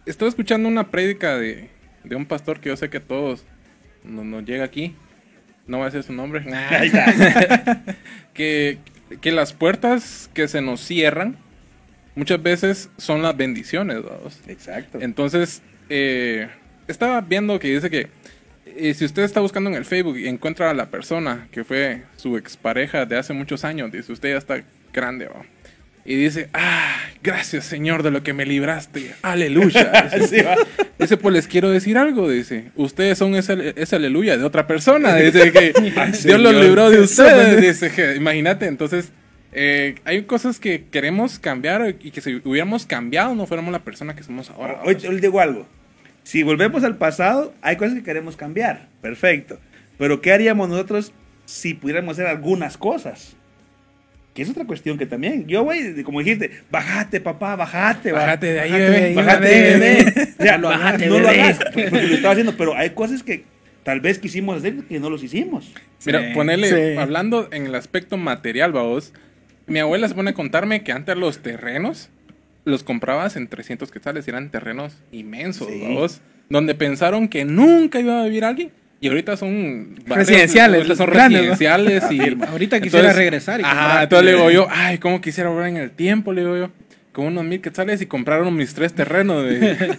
estoy 0.04 0.28
escuchando 0.28 0.68
una 0.68 0.90
prédica 0.90 1.38
de, 1.38 1.70
de 2.04 2.16
un 2.16 2.26
pastor 2.26 2.60
que 2.60 2.68
yo 2.68 2.76
sé 2.76 2.90
que 2.90 3.00
todos 3.00 3.46
nos, 4.04 4.26
nos 4.26 4.44
llega 4.44 4.64
aquí, 4.64 4.94
no 5.66 5.78
voy 5.78 5.84
a 5.84 5.90
decir 5.90 6.02
su 6.02 6.12
nombre, 6.12 6.44
que, 8.34 8.76
que 9.22 9.32
las 9.32 9.54
puertas 9.54 10.28
que 10.34 10.48
se 10.48 10.60
nos 10.60 10.82
cierran 10.82 11.38
muchas 12.20 12.42
veces 12.42 12.90
son 12.98 13.22
las 13.22 13.34
bendiciones, 13.34 14.02
vamos. 14.02 14.38
Exacto. 14.46 14.98
Entonces, 15.00 15.62
eh, 15.88 16.48
estaba 16.86 17.22
viendo 17.22 17.58
que 17.58 17.68
dice 17.68 17.88
que 17.88 18.08
eh, 18.66 18.92
si 18.92 19.06
usted 19.06 19.22
está 19.22 19.40
buscando 19.40 19.70
en 19.70 19.76
el 19.76 19.86
Facebook 19.86 20.18
y 20.18 20.28
encuentra 20.28 20.68
a 20.68 20.74
la 20.74 20.90
persona 20.90 21.48
que 21.50 21.64
fue 21.64 22.02
su 22.16 22.36
expareja 22.36 23.06
de 23.06 23.16
hace 23.16 23.32
muchos 23.32 23.64
años, 23.64 23.90
dice, 23.90 24.12
usted 24.12 24.32
ya 24.32 24.36
está 24.36 24.62
grande, 24.92 25.28
¿va? 25.28 25.46
Y 26.04 26.14
dice, 26.14 26.50
ah, 26.52 26.94
gracias 27.22 27.64
Señor 27.64 28.02
de 28.02 28.10
lo 28.10 28.22
que 28.22 28.34
me 28.34 28.44
libraste, 28.44 29.14
aleluya. 29.22 30.10
Dice, 30.14 30.26
Sí. 30.26 30.44
Dice, 30.98 31.16
pues 31.16 31.32
les 31.32 31.48
quiero 31.48 31.70
decir 31.70 31.96
algo, 31.96 32.28
dice, 32.28 32.70
ustedes 32.76 33.16
son 33.16 33.34
ese, 33.34 33.72
ese 33.76 33.96
aleluya 33.96 34.36
de 34.36 34.44
otra 34.44 34.66
persona, 34.66 35.16
dice 35.16 35.52
que 35.52 35.72
Dios 36.24 36.40
los 36.40 36.54
libró 36.54 36.90
de 36.90 37.00
ustedes, 37.00 37.80
dice 37.80 38.16
imagínate, 38.16 38.66
entonces... 38.66 39.10
eh, 39.52 39.96
hay 40.04 40.22
cosas 40.22 40.60
que 40.60 40.84
queremos 40.90 41.38
cambiar 41.38 41.96
y 42.00 42.10
que 42.10 42.20
si 42.20 42.40
hubiéramos 42.44 42.86
cambiado 42.86 43.34
no 43.34 43.46
fuéramos 43.46 43.72
la 43.72 43.80
persona 43.80 44.14
que 44.14 44.22
somos 44.22 44.50
ahora. 44.50 44.80
Hoy 44.84 44.96
hoy 45.08 45.20
digo 45.20 45.40
algo. 45.40 45.66
Si 46.22 46.42
volvemos 46.42 46.84
al 46.84 46.96
pasado, 46.96 47.52
hay 47.62 47.76
cosas 47.76 47.94
que 47.94 48.02
queremos 48.02 48.36
cambiar. 48.36 48.88
Perfecto. 49.00 49.58
Pero 49.98 50.20
¿qué 50.20 50.32
haríamos 50.32 50.68
nosotros 50.68 51.12
si 51.46 51.74
pudiéramos 51.74 52.12
hacer 52.12 52.26
algunas 52.26 52.76
cosas? 52.76 53.34
Que 54.34 54.42
es 54.42 54.50
otra 54.50 54.64
cuestión 54.64 54.96
que 54.96 55.06
también. 55.06 55.46
Yo, 55.48 55.64
güey, 55.64 56.02
como 56.04 56.20
dijiste, 56.20 56.62
bájate, 56.70 57.20
papá, 57.20 57.56
bájate. 57.56 58.12
va. 58.12 58.20
Bájate 58.20 58.52
de 58.52 58.60
ahí, 58.60 58.70
Bájate 58.70 58.84
bebé. 58.84 58.98
de 59.00 59.04
ahí, 59.06 59.14
Bájate, 59.14 59.48
bebé. 59.48 60.28
O 60.38 60.42
sea, 60.42 60.56
No 60.58 60.62
lo 60.62 60.68
hagas, 60.74 61.00
no 61.06 61.18
lo 61.18 61.28
hagas, 61.28 61.58
porque 61.58 61.90
lo 61.90 62.14
estaba 62.14 62.32
haciendo. 62.32 62.56
Pero 62.56 62.76
hay 62.76 62.90
cosas 62.90 63.22
que 63.24 63.44
tal 63.82 64.00
vez 64.00 64.18
quisimos 64.20 64.58
hacer 64.58 64.76
que 64.84 65.00
no 65.00 65.10
los 65.10 65.24
hicimos. 65.24 65.72
Mira, 66.06 66.28
Sí, 66.28 66.34
ponerle, 66.34 66.92
sí. 66.92 66.98
hablando 66.98 67.48
en 67.50 67.66
el 67.66 67.74
aspecto 67.74 68.16
material, 68.16 68.70
vamos. 68.72 69.12
Mi 69.70 69.78
abuela 69.78 70.08
se 70.08 70.14
pone 70.14 70.30
a 70.30 70.34
contarme 70.34 70.82
que 70.82 70.92
antes 70.92 71.16
los 71.16 71.38
terrenos 71.38 72.10
los 72.64 72.82
comprabas 72.84 73.36
en 73.36 73.48
300 73.48 73.90
quetzales 73.90 74.26
y 74.26 74.30
eran 74.30 74.50
terrenos 74.50 74.98
inmensos, 75.12 75.68
Sí. 75.68 76.20
Donde 76.50 76.74
pensaron 76.74 77.28
que 77.28 77.44
nunca 77.44 78.00
iba 78.00 78.20
a 78.20 78.24
vivir 78.24 78.44
alguien. 78.44 78.70
Y 79.00 79.08
ahorita 79.08 79.36
son 79.36 79.94
barrios- 80.06 80.28
Residenciales, 80.28 80.76
ahorita 80.78 80.96
son 80.96 81.06
grandes, 81.10 81.42
¿no? 81.42 81.50
residenciales 81.50 82.04
y 82.10 82.20
Ahorita 82.48 82.80
quisiera 82.80 83.12
regresar 83.12 83.60
y 83.60 83.62
Ajá, 83.64 84.02
entonces 84.02 84.26
le 84.26 84.32
digo 84.34 84.50
yo, 84.50 84.66
ay, 84.68 84.98
cómo 84.98 85.20
quisiera 85.20 85.48
volver 85.48 85.68
en 85.68 85.76
el 85.78 85.90
tiempo, 85.92 86.32
le 86.32 86.42
digo 86.42 86.56
yo, 86.58 86.70
con 87.12 87.26
unos 87.26 87.44
mil 87.44 87.60
quetzales 87.62 88.02
y 88.02 88.06
compraron 88.06 88.54
mis 88.54 88.74
tres 88.74 88.92
terrenos. 88.92 89.46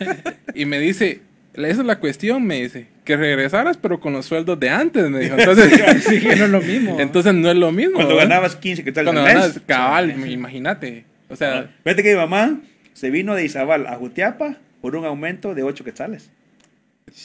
y 0.53 0.65
me 0.65 0.77
dice, 0.79 1.21
esa 1.53 1.81
es 1.81 1.85
la 1.85 1.99
cuestión, 1.99 2.43
me 2.45 2.61
dice, 2.61 2.87
que 3.03 3.17
regresaras 3.17 3.77
pero 3.77 3.99
con 3.99 4.13
los 4.13 4.25
sueldos 4.25 4.59
de 4.59 4.69
antes, 4.69 5.09
me 5.09 5.19
dijo. 5.19 5.35
Entonces, 5.37 5.71
Sí, 6.07 6.19
que 6.19 6.35
no 6.35 6.45
es 6.45 6.51
lo 6.51 6.61
mismo. 6.61 6.99
entonces 6.99 7.33
no 7.33 7.49
es 7.51 7.57
lo 7.57 7.71
mismo. 7.71 7.95
Cuando 7.95 8.15
¿verdad? 8.15 8.29
ganabas 8.29 8.55
15 8.55 8.83
que 8.83 8.91
tal 8.91 9.05
Cuando 9.05 9.23
ganas 9.23 9.55
mes. 9.55 9.63
cabal, 9.65 10.27
imagínate. 10.29 11.05
O 11.29 11.35
sea, 11.35 11.69
Fíjate 11.83 12.03
que 12.03 12.11
mi 12.11 12.17
mamá 12.17 12.59
se 12.93 13.09
vino 13.09 13.35
de 13.35 13.45
Izabal 13.45 13.87
a 13.87 13.95
Jutiapa 13.95 14.57
por 14.81 14.95
un 14.95 15.05
aumento 15.05 15.53
de 15.55 15.63
8 15.63 15.83
quetzales. 15.83 16.29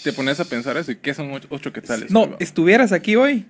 te 0.05 0.13
pones 0.13 0.39
a 0.41 0.45
pensar 0.45 0.77
eso, 0.77 0.93
¿y 0.93 0.97
qué 0.97 1.15
son 1.15 1.33
ocho, 1.33 1.47
ocho 1.51 1.73
quetzales? 1.73 2.11
No, 2.11 2.37
estuvieras 2.39 2.93
aquí 2.93 3.17
hoy. 3.17 3.47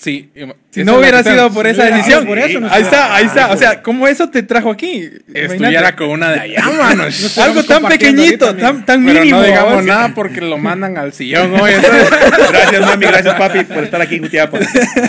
Sí. 0.00 0.30
Si 0.70 0.82
no 0.82 0.96
hubiera 0.96 1.22
sido 1.22 1.52
por 1.52 1.66
esa 1.66 1.84
decisión. 1.84 2.24
por 2.24 2.38
eso 2.38 2.58
no 2.58 2.72
ahí 2.72 2.82
está, 2.82 3.14
ahí 3.14 3.26
está. 3.26 3.52
O 3.52 3.56
sea, 3.58 3.82
¿cómo 3.82 4.08
eso 4.08 4.30
te 4.30 4.42
trajo 4.42 4.70
aquí? 4.70 5.10
Estuviera 5.34 5.94
con 5.94 6.08
una 6.08 6.30
de 6.30 6.40
allá, 6.40 6.70
mano. 6.70 7.04
Algo 7.36 7.62
tan 7.64 7.84
pequeñito, 7.84 8.56
tan, 8.56 8.86
tan 8.86 9.04
Pero 9.04 9.20
mínimo. 9.20 9.40
no 9.40 9.44
digamos 9.44 9.84
nada 9.84 10.14
porque 10.14 10.40
lo 10.40 10.56
mandan 10.56 10.96
al 10.96 11.12
sillón 11.12 11.54
hoy. 11.54 11.72
Gracias, 12.52 12.80
mami, 12.80 13.06
gracias, 13.06 13.34
papi, 13.34 13.64
por 13.64 13.84
estar 13.84 14.00
aquí 14.00 14.14
en 14.14 14.22
Jutiapa. 14.22 14.58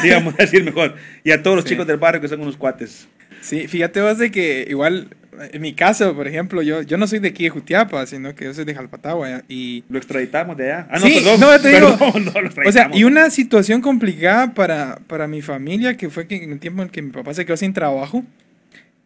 Sí, 0.02 0.10
vamos 0.12 0.34
a 0.38 0.42
decir 0.44 0.64
mejor. 0.64 0.96
Y 1.24 1.32
a 1.32 1.42
todos 1.42 1.56
los 1.56 1.66
chicos 1.66 1.88
del 1.88 1.98
barrio 1.98 2.20
que 2.20 2.28
son 2.28 2.42
unos 2.42 2.58
cuates. 2.58 3.08
Sí, 3.40 3.70
fíjate 3.70 4.02
vos 4.02 4.18
de 4.18 4.30
que 4.30 4.66
igual, 4.70 5.08
en 5.52 5.62
mi 5.62 5.74
caso, 5.74 6.14
por 6.16 6.28
ejemplo, 6.28 6.62
yo, 6.62 6.82
yo 6.82 6.98
no 6.98 7.08
soy 7.08 7.20
de 7.20 7.30
aquí 7.30 7.44
de 7.46 7.50
Jutiapa, 7.50 8.06
sino 8.06 8.36
que 8.36 8.46
yo 8.46 8.54
soy 8.54 8.66
de 8.66 8.76
Jalpatagua. 8.76 9.44
Y 9.48 9.84
Lo 9.90 9.98
extraditamos 9.98 10.58
de 10.58 10.72
allá. 10.74 10.88
Ah, 10.92 11.00
no, 11.00 11.06
Sí, 11.08 11.14
perdón. 11.16 11.40
no, 11.40 11.60
te 11.60 11.70
digo- 11.70 11.98
Perdón, 11.98 12.26
no, 12.34 12.42
lo 12.42 12.70
O 12.70 12.72
sea, 12.72 12.90
y 12.94 13.04
una 13.06 13.30
situación 13.30 13.82
complicada 13.82 14.54
para, 14.54 15.00
para 15.08 15.28
mi 15.28 15.42
familia, 15.42 15.96
que 15.98 16.10
fue 16.10 16.28
que 16.28 16.36
en 16.44 16.52
el 16.52 16.60
tiempo 16.60 16.82
en 16.84 16.90
que 16.90 17.02
mi 17.02 17.12
papá 17.12 17.34
se 17.34 17.46
quedó 17.46 17.58
sin 17.58 17.74
trabajo, 17.74 18.24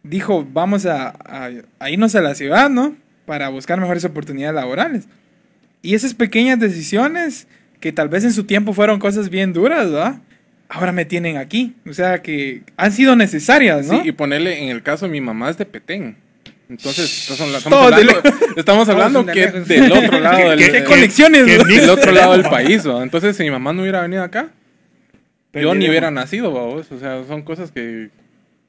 dijo, 0.02 0.46
vamos 0.52 0.86
a, 0.86 1.08
a- 1.10 1.50
a 1.78 1.90
irnos 1.90 2.14
a 2.14 2.20
la 2.20 2.34
ciudad, 2.34 2.70
¿no? 2.70 2.96
Para 3.24 3.48
buscar 3.48 3.80
mejores 3.80 4.04
oportunidades 4.04 4.54
laborales. 4.54 5.04
Y 5.82 5.94
esas 5.94 6.14
pequeñas 6.14 6.58
decisiones, 6.58 7.46
que 7.80 7.92
tal 7.92 8.08
vez 8.08 8.24
en 8.24 8.32
su 8.32 8.44
tiempo 8.44 8.72
fueron 8.72 8.98
cosas 8.98 9.30
bien 9.30 9.52
duras, 9.52 9.90
¿verdad? 9.90 10.20
Ahora 10.68 10.92
me 10.92 11.04
tienen 11.04 11.36
aquí. 11.36 11.74
O 11.88 11.92
sea, 11.92 12.22
que 12.22 12.62
han 12.76 12.92
sido 12.92 13.14
necesarias, 13.16 13.86
¿no? 13.86 14.02
Sí, 14.02 14.08
y 14.08 14.12
ponerle 14.12 14.62
en 14.64 14.68
el 14.70 14.82
caso, 14.82 15.06
mi 15.08 15.20
mamá 15.20 15.50
es 15.50 15.58
de 15.58 15.66
Petén. 15.66 16.16
Entonces, 16.68 17.30
estamos 17.30 17.54
estamos 17.54 17.78
Todos 17.78 17.90
de 17.90 18.10
hablando, 18.10 18.38
estamos 18.56 18.88
hablando 18.88 19.18
son 19.20 19.26
que 19.32 19.46
del 19.46 19.92
otro 19.92 20.18
lado 20.20 20.36
¿Qué- 20.38 20.44
del, 20.50 20.58
qué- 20.58 20.66
¿Qué 20.66 20.72
qué- 20.78 20.84
conexiones, 20.84 21.46
¿no? 21.58 21.64
del 21.64 21.90
otro 21.90 22.10
lado 22.10 22.32
del 22.32 22.42
país, 22.42 22.84
¿va? 22.88 23.02
Entonces, 23.04 23.36
si 23.36 23.44
mi 23.44 23.50
mamá 23.52 23.72
no 23.72 23.82
hubiera 23.82 24.02
venido 24.02 24.24
acá, 24.24 24.48
yo 25.54 25.74
ni 25.76 25.88
hubiera 25.88 26.10
nacido, 26.10 26.50
vos. 26.50 26.90
O 26.90 26.98
sea, 26.98 27.22
son 27.28 27.42
cosas 27.42 27.70
que... 27.70 28.08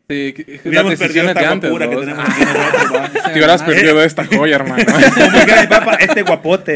sí, 0.08 0.36
Hubiéramos 0.64 0.94
perdido 0.96 1.28
esta 1.28 1.50
antes, 1.52 1.70
guapura 1.72 1.90
que 1.90 1.96
tenemos 2.06 2.24
aquí. 2.30 2.42
Te 3.26 3.34
hubieras 3.34 3.64
perdido 3.64 4.04
esta 4.04 4.26
joya, 4.26 4.56
hermano. 4.58 4.86
Como 5.16 5.46
que 5.46 5.62
mi 5.62 5.68
papá, 5.68 5.96
este 5.96 6.22
guapote. 6.22 6.76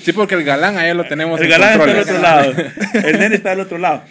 Sí, 0.00 0.12
porque 0.12 0.34
el 0.34 0.44
galán 0.44 0.76
ahí 0.78 0.94
lo 0.94 1.04
tenemos 1.06 1.38
El 1.40 1.46
en 1.46 1.50
galán 1.52 1.70
está 1.72 1.78
controles. 1.84 2.08
otro 2.08 2.22
lado. 2.22 2.52
El 3.08 3.18
nene 3.18 3.34
está 3.36 3.52
al 3.52 3.60
otro 3.60 3.78
lado. 3.78 4.02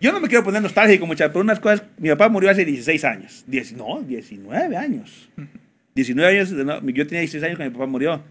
Yo 0.00 0.12
no 0.12 0.20
me 0.20 0.28
quiero 0.28 0.44
poner 0.44 0.60
nostálgico, 0.62 1.06
muchachos, 1.06 1.32
pero 1.32 1.42
unas 1.42 1.58
cosas. 1.60 1.82
Mi 1.98 2.08
papá 2.10 2.28
murió 2.28 2.50
hace 2.50 2.64
16 2.64 3.04
años. 3.04 3.44
Diez- 3.48 3.72
no, 3.74 4.02
19 4.02 4.76
años. 4.76 5.28
19 5.94 6.36
años. 6.38 6.50
no, 6.52 6.80
yo 6.90 7.06
tenía 7.06 7.20
16 7.20 7.42
años 7.44 7.56
cuando 7.56 7.70
mi 7.72 7.78
papá 7.78 7.90
murió. 7.90 8.22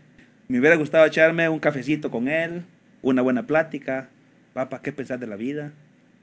Me 0.48 0.60
hubiera 0.60 0.76
gustado 0.76 1.06
echarme 1.06 1.50
un 1.50 1.60
cafecito 1.60 2.12
con 2.12 2.28
él, 2.28 2.64
una 3.02 3.22
buena 3.24 3.48
plática. 3.48 4.10
Papá, 4.54 4.82
¿qué 4.84 4.92
pensás 4.92 5.20
de 5.20 5.26
la 5.28 5.36
vida? 5.36 5.72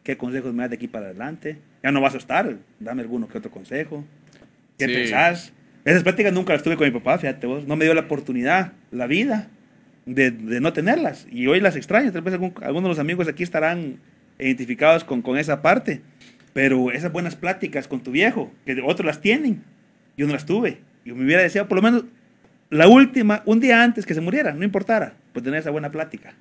¿Qué 0.05 0.17
consejos 0.17 0.55
me 0.55 0.63
das 0.63 0.71
de 0.71 0.77
aquí 0.77 0.87
para 0.89 1.07
adelante? 1.07 1.59
Ya 1.83 1.91
no 1.91 2.01
vas 2.01 2.15
a 2.15 2.19
estar. 2.19 2.57
Dame 2.79 3.03
alguno 3.03 3.29
que 3.29 3.39
otro 3.39 3.51
consejo. 3.51 4.05
¿Qué 4.79 4.87
Sí. 4.87 4.95
pensás? 4.95 5.53
Esas 5.85 6.05
pláticas 6.05 6.33
nunca 6.33 6.53
las 6.53 6.63
tuve 6.63 6.77
con 6.77 6.87
mi 6.87 6.93
papá, 6.93 7.19
fíjate 7.19 7.47
vos. 7.49 7.67
No 7.67 7.75
me 7.75 7.85
dio 7.85 7.95
la 7.95 8.03
oportunidad, 8.03 8.73
la 8.93 9.09
vida, 9.09 9.49
de, 10.07 10.31
de 10.31 10.61
no 10.61 10.73
tenerlas. 10.73 11.27
Y 11.31 11.47
hoy 11.47 11.61
las 11.61 11.77
extraño. 11.77 12.13
Tal 12.13 12.23
vez 12.23 12.35
algún- 12.35 12.55
algunos 12.63 12.85
de 12.85 12.89
los 12.91 12.99
amigos 12.99 13.29
aquí 13.29 13.43
estarán 13.43 13.99
identificados 14.39 15.05
con, 15.05 15.23
con 15.23 15.39
esa 15.39 15.63
parte. 15.63 16.01
Pero 16.53 16.91
esas 16.91 17.13
buenas 17.13 17.35
pláticas 17.37 17.89
con 17.89 18.03
tu 18.03 18.11
viejo, 18.11 18.53
que 18.67 18.81
otros 18.85 19.07
las 19.07 19.21
tienen, 19.21 19.63
yo 20.17 20.27
no 20.27 20.33
las 20.35 20.45
tuve. 20.45 20.79
Yo 21.05 21.15
me 21.17 21.25
hubiera 21.25 21.43
deseado 21.43 21.67
por 21.69 21.77
lo 21.77 21.83
menos 21.83 22.05
la 22.69 22.89
última, 22.89 23.43
un 23.47 23.61
día 23.61 23.83
antes 23.83 24.05
que 24.07 24.15
se 24.15 24.21
muriera, 24.21 24.53
no 24.53 24.65
importara, 24.65 25.15
pues 25.33 25.43
tener 25.45 25.61
esa 25.61 25.71
buena 25.71 25.91
plática. 25.91 26.35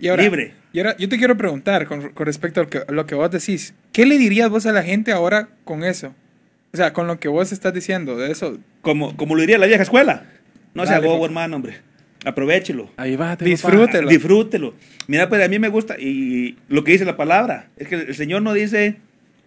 Y 0.00 0.08
ahora, 0.08 0.24
Libre. 0.24 0.54
Y 0.72 0.78
ahora, 0.80 0.96
yo 0.96 1.08
te 1.08 1.16
quiero 1.16 1.36
preguntar 1.36 1.86
con, 1.86 2.10
con 2.10 2.26
respecto 2.26 2.60
a 2.60 2.64
lo, 2.64 2.70
que, 2.70 2.78
a 2.78 2.90
lo 2.92 3.06
que 3.06 3.14
vos 3.14 3.30
decís. 3.30 3.72
¿Qué 3.92 4.04
le 4.04 4.18
dirías 4.18 4.50
vos 4.50 4.66
a 4.66 4.72
la 4.72 4.82
gente 4.82 5.12
ahora 5.12 5.48
con 5.64 5.84
eso? 5.84 6.12
O 6.72 6.76
sea, 6.76 6.92
con 6.92 7.06
lo 7.06 7.20
que 7.20 7.28
vos 7.28 7.52
estás 7.52 7.72
diciendo, 7.72 8.16
de 8.16 8.32
eso. 8.32 8.58
Como, 8.80 9.16
como 9.16 9.36
lo 9.36 9.42
diría 9.42 9.58
la 9.58 9.66
vieja 9.66 9.82
escuela. 9.84 10.24
No 10.74 10.86
sea 10.86 10.96
Dale, 10.96 11.06
bobo, 11.06 11.18
papá. 11.18 11.26
hermano, 11.26 11.56
hombre. 11.56 11.76
Aprovechelo. 12.24 12.90
Ahí 12.96 13.16
va, 13.16 13.36
te 13.36 13.44
Disfrútelo. 13.44 14.08
Disfrútelo. 14.08 14.74
Mira, 15.08 15.28
pues 15.28 15.42
a 15.44 15.48
mí 15.48 15.58
me 15.58 15.68
gusta, 15.68 15.96
y 15.98 16.56
lo 16.68 16.84
que 16.84 16.92
dice 16.92 17.04
la 17.04 17.16
palabra, 17.16 17.68
es 17.76 17.88
que 17.88 17.96
el 17.96 18.14
Señor 18.14 18.42
no 18.42 18.52
dice 18.52 18.96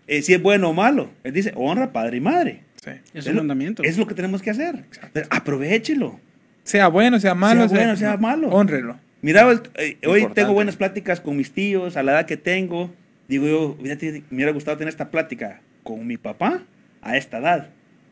eh, 0.08 0.22
si 0.22 0.34
es 0.34 0.42
bueno 0.42 0.70
o 0.70 0.74
malo. 0.74 1.10
Él 1.24 1.34
dice, 1.34 1.54
honra 1.56 1.92
padre 1.94 2.18
y 2.18 2.22
madre. 2.22 2.62
Sí. 2.84 2.92
Es 3.14 3.26
lo- 3.26 3.32
un 3.32 3.38
mandamiento. 3.48 3.82
Es 3.84 3.98
lo 3.98 4.06
que 4.06 4.14
tenemos 4.14 4.42
que 4.42 4.50
hacer. 4.52 4.84
Aprovechelo. 5.30 6.20
Sea 6.64 6.88
bueno, 6.88 7.20
sea 7.20 7.36
malo. 7.36 7.68
Sea 7.68 7.78
bueno, 7.78 7.96
sea 7.96 8.18
malo. 8.18 8.50
Honrelo. 8.50 9.00
Mira, 9.22 9.44
pues, 9.46 9.62
eh, 9.76 9.98
hoy 10.06 10.20
Importante. 10.20 10.42
tengo 10.42 10.54
buenas 10.54 10.76
pláticas 10.76 11.20
con 11.20 11.36
mis 11.38 11.52
tíos, 11.52 11.98
a 11.98 12.04
la 12.04 12.12
edad 12.12 12.26
que 12.26 12.38
tengo. 12.38 12.94
Digo 13.28 13.48
yo, 13.48 13.78
me 13.82 14.24
hubiera 14.32 14.52
gustado 14.52 14.78
tener 14.78 14.90
esta 14.90 15.10
plática 15.10 15.62
con 15.84 16.06
mi 16.06 16.18
papá 16.18 16.62
a 17.02 17.18
esta 17.18 17.38
edad, 17.40 17.70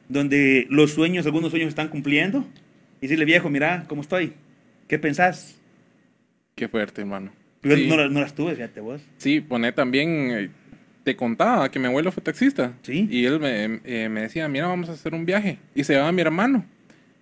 donde 0.10 0.65
los 0.70 0.91
sueños, 0.91 1.25
algunos 1.25 1.51
sueños 1.51 1.70
están 1.70 1.88
cumpliendo. 1.89 2.46
Y 3.00 3.08
decirle, 3.08 3.25
viejo, 3.25 3.50
mira, 3.50 3.84
¿cómo 3.88 4.01
estoy? 4.01 4.34
¿Qué 4.93 5.00
pensás? 5.00 5.59
Qué 6.53 6.67
fuerte, 6.67 7.01
hermano. 7.01 7.31
Yo 7.63 7.75
Sí. 7.75 7.88
no, 7.88 8.07
no 8.09 8.21
las 8.21 8.35
tuve, 8.35 8.53
fíjate 8.53 8.79
vos. 8.79 9.01
Sí, 9.17 9.41
poné 9.41 9.71
también, 9.71 10.29
eh, 10.29 10.50
te 11.03 11.15
contaba 11.15 11.71
que 11.71 11.79
mi 11.79 11.88
abuelo 11.88 12.12
fue 12.12 12.21
taxista. 12.21 12.73
Sí. 12.83 13.07
Y 13.09 13.25
él 13.25 13.39
me, 13.39 13.79
eh, 13.85 14.07
me 14.07 14.21
decía, 14.21 14.47
mira, 14.47 14.67
vamos 14.67 14.89
a 14.89 14.91
hacer 14.91 15.15
un 15.15 15.25
viaje. 15.25 15.57
Y 15.73 15.83
se 15.83 15.93
llevaba 15.93 16.09
a 16.09 16.12
mi 16.12 16.21
hermano. 16.21 16.63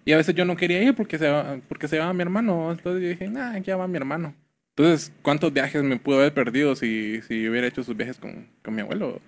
Y 0.03 0.11
a 0.11 0.17
veces 0.17 0.35
yo 0.35 0.43
no 0.43 0.57
quería 0.57 0.83
ir 0.83 0.93
porque 0.95 1.17
se 1.17 1.29
va, 1.29 1.59
porque 1.69 1.87
se 1.87 1.95
llevaba 1.95 2.11
a 2.11 2.13
mi 2.13 2.23
hermano. 2.23 2.73
Entonces 2.73 3.03
yo 3.03 3.07
dije, 3.07 3.29
nah, 3.29 3.57
ya 3.59 3.77
va 3.77 3.87
mi 3.87 3.95
hermano. 3.95 4.35
Entonces, 4.75 5.13
¿cuántos 5.21 5.53
viajes 5.53 5.81
me 5.81 5.95
pudo 5.95 6.17
haber 6.19 6.33
perdido 6.33 6.75
si, 6.75 7.21
si 7.21 7.47
hubiera 7.47 7.67
hecho 7.67 7.83
sus 7.85 7.95
viajes 7.95 8.17
con, 8.17 8.47
con 8.61 8.75
mi 8.75 8.81
abuelo? 8.81 9.21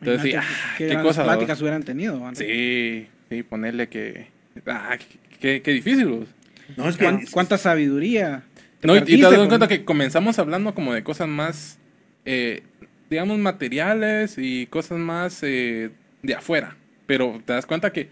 Entonces, 0.00 0.20
sí, 0.22 0.34
ah, 0.36 0.42
qué 0.76 0.84
qué 0.84 0.90
grandes 0.92 1.16
cosa. 1.16 1.24
pláticas 1.24 1.58
hubieran 1.62 1.82
tenido. 1.82 2.26
antes. 2.26 2.46
Sí, 2.46 3.06
sí, 3.30 3.42
ponerle 3.42 3.88
que... 3.88 4.26
Ah, 4.66 4.98
qué, 4.98 5.38
qué- 5.38 5.62
qué 5.62 5.70
difícil. 5.72 6.04
vos. 6.08 6.28
No, 6.76 6.88
es 6.88 6.96
que 6.96 7.04
¿Cuán- 7.04 7.24
¿Cuánta 7.30 7.58
sabiduría? 7.58 8.42
te 8.80 8.86
No, 8.86 8.96
y- 8.96 9.02
te 9.02 9.16
das 9.18 9.46
cuenta 9.48 9.68
que 9.68 9.84
comenzamos 9.84 10.38
hablando 10.38 10.74
como 10.74 10.92
de 10.94 11.02
cosas 11.02 11.28
más, 11.28 11.78
eh, 12.24 12.62
digamos, 13.10 13.38
materiales 13.38 14.36
y 14.38 14.66
cosas 14.66 14.98
más 14.98 15.42
eh, 15.42 15.90
de 16.22 16.34
afuera. 16.34 16.76
Pero 17.06 17.40
te 17.44 17.52
das 17.52 17.66
cuenta 17.66 17.92
que 17.92 18.08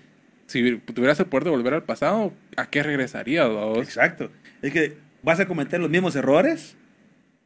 si 0.47 0.77
tuvieras 0.79 1.21
el 1.21 1.27
poder 1.27 1.45
de 1.45 1.51
volver 1.51 1.75
al 1.75 1.85
pasado, 1.85 2.33
¿a 2.57 2.67
qué 2.69 2.83
regresarías, 2.83 3.49
vos? 3.49 3.79
Exacto. 3.79 4.31
Es 4.63 4.73
que 4.73 4.97
vas 5.23 5.39
a 5.41 5.47
cometer 5.47 5.79
los 5.81 5.91
mismos 5.91 6.17
errores. 6.17 6.77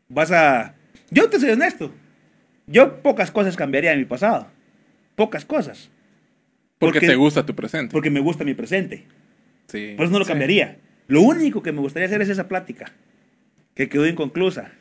Vas 0.08 0.30
a... 0.32 0.74
Yo 1.10 1.28
te 1.28 1.38
soy 1.40 1.50
honesto. 1.50 1.92
Yo 2.66 3.02
pocas 3.02 3.30
cosas 3.30 3.56
cambiaría 3.56 3.92
en 3.92 3.98
mi 3.98 4.04
pasado. 4.04 4.46
Pocas 5.16 5.44
cosas. 5.44 5.90
Porque, 6.78 7.00
te 7.00 7.14
gusta 7.14 7.44
tu 7.46 7.54
presente. 7.54 7.92
Porque 7.92 8.10
me 8.10 8.20
gusta 8.20 8.44
mi 8.44 8.54
presente. 8.54 9.04
Sí. 9.68 9.94
Por 9.96 10.04
eso 10.06 10.12
no 10.12 10.18
lo 10.18 10.24
Sí. 10.24 10.30
cambiaría. 10.30 10.78
Lo 11.08 11.22
único 11.22 11.62
que 11.62 11.72
me 11.72 11.80
gustaría 11.80 12.06
hacer 12.06 12.22
es 12.22 12.28
esa 12.28 12.48
plática. 12.48 12.92
Que 13.74 13.88
quedó 13.88 14.06
inconclusa. 14.06 14.72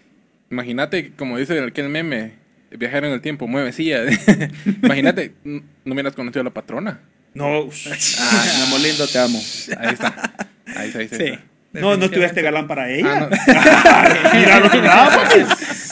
Imagínate, 0.49 1.11
como 1.15 1.37
dice 1.37 1.59
aquel 1.59 1.89
meme, 1.89 2.33
viajar 2.71 3.05
en 3.05 3.13
el 3.13 3.21
tiempo, 3.21 3.47
mueve 3.47 3.71
silla. 3.71 4.01
Imagínate, 4.83 5.33
no 5.43 5.93
hubieras 5.93 6.13
conocido 6.13 6.41
a 6.41 6.45
la 6.45 6.49
patrona. 6.51 6.99
No, 7.33 7.69
ah, 7.69 8.45
mi 8.57 8.63
amor 8.63 8.81
lindo, 8.81 9.07
te 9.07 9.17
amo. 9.17 9.39
Ahí 9.77 9.93
está. 9.93 10.33
Ahí 10.75 10.87
está, 10.87 10.99
ahí 10.99 11.05
está. 11.05 11.17
Sí. 11.17 11.39
No, 11.73 11.95
no 11.95 12.09
tuviste 12.09 12.41
galán 12.41 12.67
para 12.67 12.91
ella. 12.91 13.29
Ah, 13.31 14.31
Mira 14.33 14.59
lo 14.59 14.69
que 14.69 14.81
da, 14.81 15.09
papi. 15.09 15.39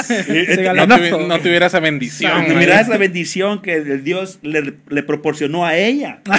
Eh, 0.09 0.45
eh, 0.49 0.71
no, 0.75 0.87
tuvi- 0.87 1.27
no 1.27 1.39
tuviera 1.39 1.67
esa 1.67 1.79
bendición. 1.79 2.45
¿verdad? 2.47 2.81
esa 2.81 2.97
bendición 2.97 3.61
que 3.61 3.75
el 3.75 4.03
Dios 4.03 4.39
le, 4.41 4.73
le 4.89 5.03
proporcionó 5.03 5.65
a 5.65 5.77
ella. 5.77 6.21
no 6.25 6.35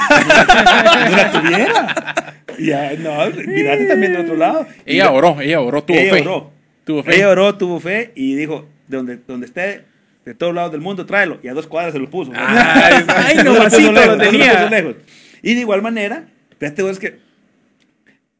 la 1.16 1.30
tuviera. 1.32 2.34
Ya, 2.58 2.92
no, 2.98 3.30
mirate 3.46 3.86
también 3.86 4.12
del 4.12 4.22
otro 4.22 4.36
lado. 4.36 4.66
Ella 4.84 5.10
oró, 5.10 5.40
ella 5.40 5.60
oró, 5.60 5.82
tuvo 5.82 5.98
ella 5.98 6.12
fe. 6.14 6.20
oró. 6.22 6.52
Tuvo 6.84 7.02
fe. 7.04 7.16
Ella 7.16 7.28
oró, 7.30 7.54
tuvo 7.56 7.80
fe 7.80 8.12
y 8.14 8.34
dijo, 8.34 8.68
de 8.88 8.96
donde, 8.96 9.18
donde 9.26 9.46
esté, 9.46 9.84
de 10.24 10.34
todos 10.34 10.54
lados 10.54 10.72
del 10.72 10.80
mundo, 10.80 11.06
tráelo. 11.06 11.38
Y 11.42 11.48
a 11.48 11.54
dos 11.54 11.66
cuadras 11.66 11.92
se 11.92 11.98
lo 11.98 12.10
puso. 12.10 12.32
Ay, 12.34 13.36
No 13.44 13.54
lejos, 13.54 13.82
lo 13.82 13.92
no 13.92 14.16
tenía. 14.18 14.68
lejos. 14.68 14.96
Y 15.42 15.54
de 15.54 15.60
igual 15.60 15.80
manera, 15.82 16.24
fíjate 16.58 16.82
vos 16.82 16.98
que 16.98 17.18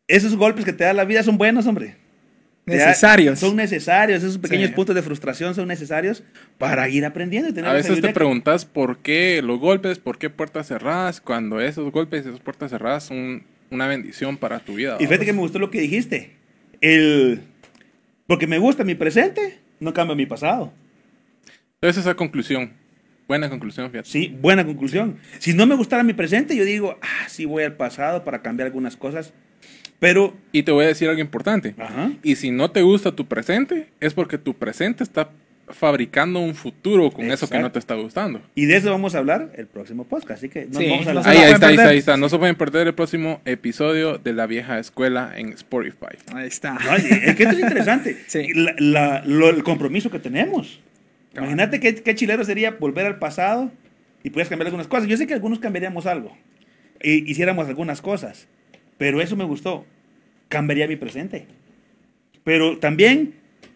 esos 0.08 0.36
golpes 0.36 0.64
que 0.64 0.72
te 0.72 0.84
da 0.84 0.92
la 0.92 1.04
vida 1.04 1.22
son 1.22 1.38
buenos, 1.38 1.66
hombre. 1.66 1.96
Necesarios. 2.66 3.38
Son 3.38 3.56
necesarios, 3.56 4.22
esos 4.22 4.38
pequeños 4.38 4.68
Sí. 4.68 4.74
puntos 4.74 4.94
de 4.94 5.02
frustración 5.02 5.54
son 5.54 5.66
necesarios 5.68 6.22
para 6.58 6.88
ir 6.88 7.04
aprendiendo 7.04 7.48
y 7.48 7.52
tener 7.52 7.70
A 7.70 7.72
veces 7.72 8.00
te 8.00 8.12
preguntas 8.12 8.64
por 8.64 8.98
qué 8.98 9.40
los 9.42 9.58
golpes, 9.58 9.98
por 9.98 10.18
qué 10.18 10.30
puertas 10.30 10.68
cerradas, 10.68 11.20
cuando 11.20 11.60
esos 11.60 11.90
golpes 11.90 12.24
y 12.24 12.28
esas 12.28 12.40
puertas 12.40 12.70
cerradas 12.70 13.04
son 13.04 13.44
una 13.70 13.86
bendición 13.86 14.36
para 14.36 14.60
tu 14.60 14.74
vida. 14.74 14.96
Y 15.00 15.06
fíjate 15.06 15.24
que 15.24 15.32
me 15.32 15.40
gustó 15.40 15.58
lo 15.58 15.70
que 15.70 15.80
dijiste. 15.80 16.36
El... 16.80 17.42
Porque 18.26 18.46
me 18.46 18.58
gusta 18.58 18.84
mi 18.84 18.94
presente, 18.94 19.58
no 19.80 19.92
cambia 19.92 20.14
mi 20.14 20.26
pasado. 20.26 20.72
Entonces 21.80 22.02
esa 22.04 22.14
conclusión, 22.14 22.72
buena 23.26 23.48
conclusión, 23.48 23.90
fíjate. 23.90 24.08
Sí, 24.08 24.36
buena 24.40 24.64
conclusión. 24.64 25.18
Si 25.38 25.54
no 25.54 25.66
me 25.66 25.74
gustara 25.74 26.02
mi 26.02 26.12
presente, 26.12 26.54
yo 26.54 26.64
digo, 26.64 26.98
ah, 27.00 27.28
sí 27.28 27.46
voy 27.46 27.64
al 27.64 27.74
pasado 27.74 28.22
para 28.22 28.42
cambiar 28.42 28.66
algunas 28.66 28.96
cosas. 28.96 29.32
Pero, 30.00 30.34
Y 30.52 30.62
te 30.64 30.72
voy 30.72 30.84
a 30.86 30.88
decir 30.88 31.08
algo 31.08 31.20
importante. 31.20 31.74
ajá, 31.78 32.10
Y 32.22 32.34
si 32.36 32.50
no 32.50 32.70
te 32.72 32.82
gusta 32.82 33.12
tu 33.12 33.26
presente, 33.26 33.86
es 34.00 34.12
porque 34.14 34.38
tu 34.38 34.54
presente 34.54 35.04
está 35.04 35.30
fabricando 35.68 36.40
un 36.40 36.56
futuro 36.56 37.10
con 37.12 37.26
eso 37.26 37.46
que 37.48 37.54
Exacto. 37.54 37.60
no 37.62 37.70
te 37.72 37.78
está 37.78 37.94
gustando. 37.94 38.40
Y 38.56 38.64
de 38.66 38.76
eso 38.76 38.90
vamos 38.90 39.14
a 39.14 39.18
hablar 39.18 39.52
el 39.56 39.66
próximo 39.68 40.02
podcast. 40.04 40.38
Así 40.38 40.48
que 40.48 40.66
nos 40.66 40.78
Sí, 40.78 40.88
vamos 40.90 41.06
a 41.06 41.10
no 41.10 41.14
la... 41.20 41.22
se 41.22 41.28
Ahí, 41.30 41.36
ahí 41.36 41.42
pueden 41.42 41.54
está, 41.54 41.66
ahí 41.68 41.74
está, 41.74 41.88
ahí 41.90 41.98
está. 41.98 42.16
No 42.16 42.28
se 42.28 42.38
pueden 42.38 42.56
perder 42.56 42.88
el 42.88 42.94
próximo 42.94 43.40
episodio 43.44 44.18
de 44.18 44.32
La 44.32 44.46
Vieja 44.46 44.80
Escuela 44.80 45.32
en 45.36 45.50
Spotify. 45.52 46.16
Ahí 46.34 46.48
está. 46.48 46.74
No, 46.74 46.96
es 46.96 47.36
que 47.36 47.42
esto 47.44 47.54
es 47.56 47.60
interesante. 47.60 48.16
Sí. 48.26 48.48
La- 48.54 48.74
la- 48.78 49.22
lo- 49.26 49.50
el 49.50 49.62
compromiso 49.62 50.10
que 50.10 50.18
tenemos. 50.18 50.80
Imagínate 51.36 51.78
qué, 51.78 51.94
qué 51.94 52.14
chilero 52.16 52.44
sería 52.44 52.72
volver 52.72 53.06
al 53.06 53.18
pasado 53.20 53.70
y 54.24 54.30
puedes 54.30 54.48
cambiar 54.48 54.66
algunas 54.66 54.88
cosas. 54.88 55.06
Yo 55.08 55.16
sé 55.16 55.28
que 55.28 55.34
algunos 55.34 55.60
cambiaríamos 55.60 56.06
algo. 56.06 56.36
Y 57.00 57.30
hiciéramos 57.30 57.68
algunas 57.68 58.02
cosas. 58.02 58.48
Pero 59.00 59.22
eso 59.22 59.34
me 59.34 59.44
gustó. 59.44 59.86
Cambiaría 60.50 60.86
mi 60.86 60.96
presente. 60.96 61.46
Pero 62.44 62.78
también, 62.78 63.32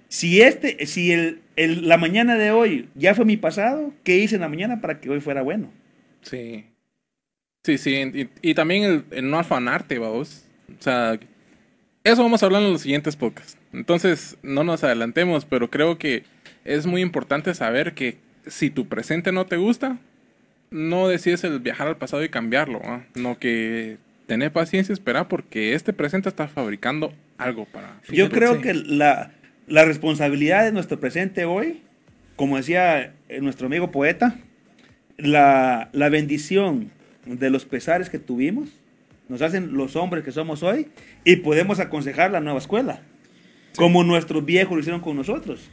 si 0.09 0.43
este, 0.43 0.85
si 0.85 1.13
el, 1.13 1.41
la 1.57 1.97
mañana 1.97 2.37
de 2.37 2.51
hoy 2.51 2.91
ya 2.95 3.15
fue 3.15 3.25
mi 3.25 3.39
pasado, 3.39 3.95
¿qué 4.05 4.19
hice 4.19 4.35
en 4.35 4.43
la 4.43 4.51
mañana 4.51 4.83
para 4.83 5.01
que 5.01 5.09
hoy 5.09 5.21
fuera 5.21 5.41
bueno? 5.41 5.71
Sí. 6.21 6.67
Sí, 7.65 7.79
sí. 7.79 8.29
Y, 8.43 8.53
también 8.53 9.07
el, 9.11 9.31
no 9.31 9.39
afanarte, 9.39 9.99
vamos. 9.99 10.45
O 10.79 10.83
sea, 10.83 11.19
eso 12.05 12.23
vamos 12.23 12.43
a 12.43 12.47
hablar 12.47 12.63
en 12.63 12.73
los 12.73 12.83
siguientes 12.83 13.17
podcasts. 13.17 13.57
Entonces, 13.73 14.37
no 14.43 14.63
nos 14.63 14.85
adelantemos, 14.85 15.47
pero 15.47 15.71
creo 15.71 15.97
que 15.97 16.25
es 16.67 16.85
muy 16.85 17.01
importante 17.01 17.55
saber 17.55 17.95
que 17.95 18.19
si 18.47 18.69
tu 18.69 18.89
presente 18.89 19.33
no 19.33 19.47
te 19.47 19.57
gusta, 19.57 19.97
no 20.71 21.09
decides 21.09 21.45
el 21.45 21.61
viajar 21.61 21.89
al 21.89 21.97
pasado 21.97 22.23
y 22.23 22.29
cambiarlo, 22.29 22.83
no 23.15 23.39
que 23.39 23.97
tener 24.27 24.53
paciencia 24.53 24.93
y 24.93 24.95
esperar 24.95 25.29
porque 25.29 25.75
este 25.75 25.93
presente 25.93 26.29
está 26.29 26.49
fabricando 26.49 27.13
algo 27.39 27.67
para... 27.67 28.01
Yo 28.09 28.27
Fíjate, 28.27 28.35
creo 28.35 28.55
sí. 28.57 28.61
que 28.63 28.75
la, 28.75 29.33
la 29.67 29.85
responsabilidad 29.85 30.65
de 30.65 30.73
nuestro 30.73 31.01
presente 31.01 31.45
hoy, 31.45 31.83
como 32.37 32.57
decía 32.57 33.15
eh, 33.29 33.41
nuestro 33.41 33.67
amigo 33.67 33.91
poeta, 33.91 34.37
la, 35.17 35.91
la 35.93 36.09
bendición 36.09 36.91
de 37.27 37.51
los 37.51 37.65
pesares 37.65 38.11
que 38.11 38.19
tuvimos 38.19 38.69
nos 39.29 39.43
hacen 39.43 39.75
los 39.75 39.97
hombres 39.97 40.25
que 40.25 40.33
somos 40.33 40.63
hoy 40.63 40.89
y 41.25 41.37
podemos 41.37 41.81
aconsejar 41.81 42.31
la 42.31 42.41
nueva 42.41 42.59
escuela, 42.59 43.01
como 43.77 44.05
nuestros 44.05 44.45
viejos 44.45 44.75
lo 44.75 44.81
hicieron 44.81 45.01
con 45.01 45.17
nosotros. 45.17 45.71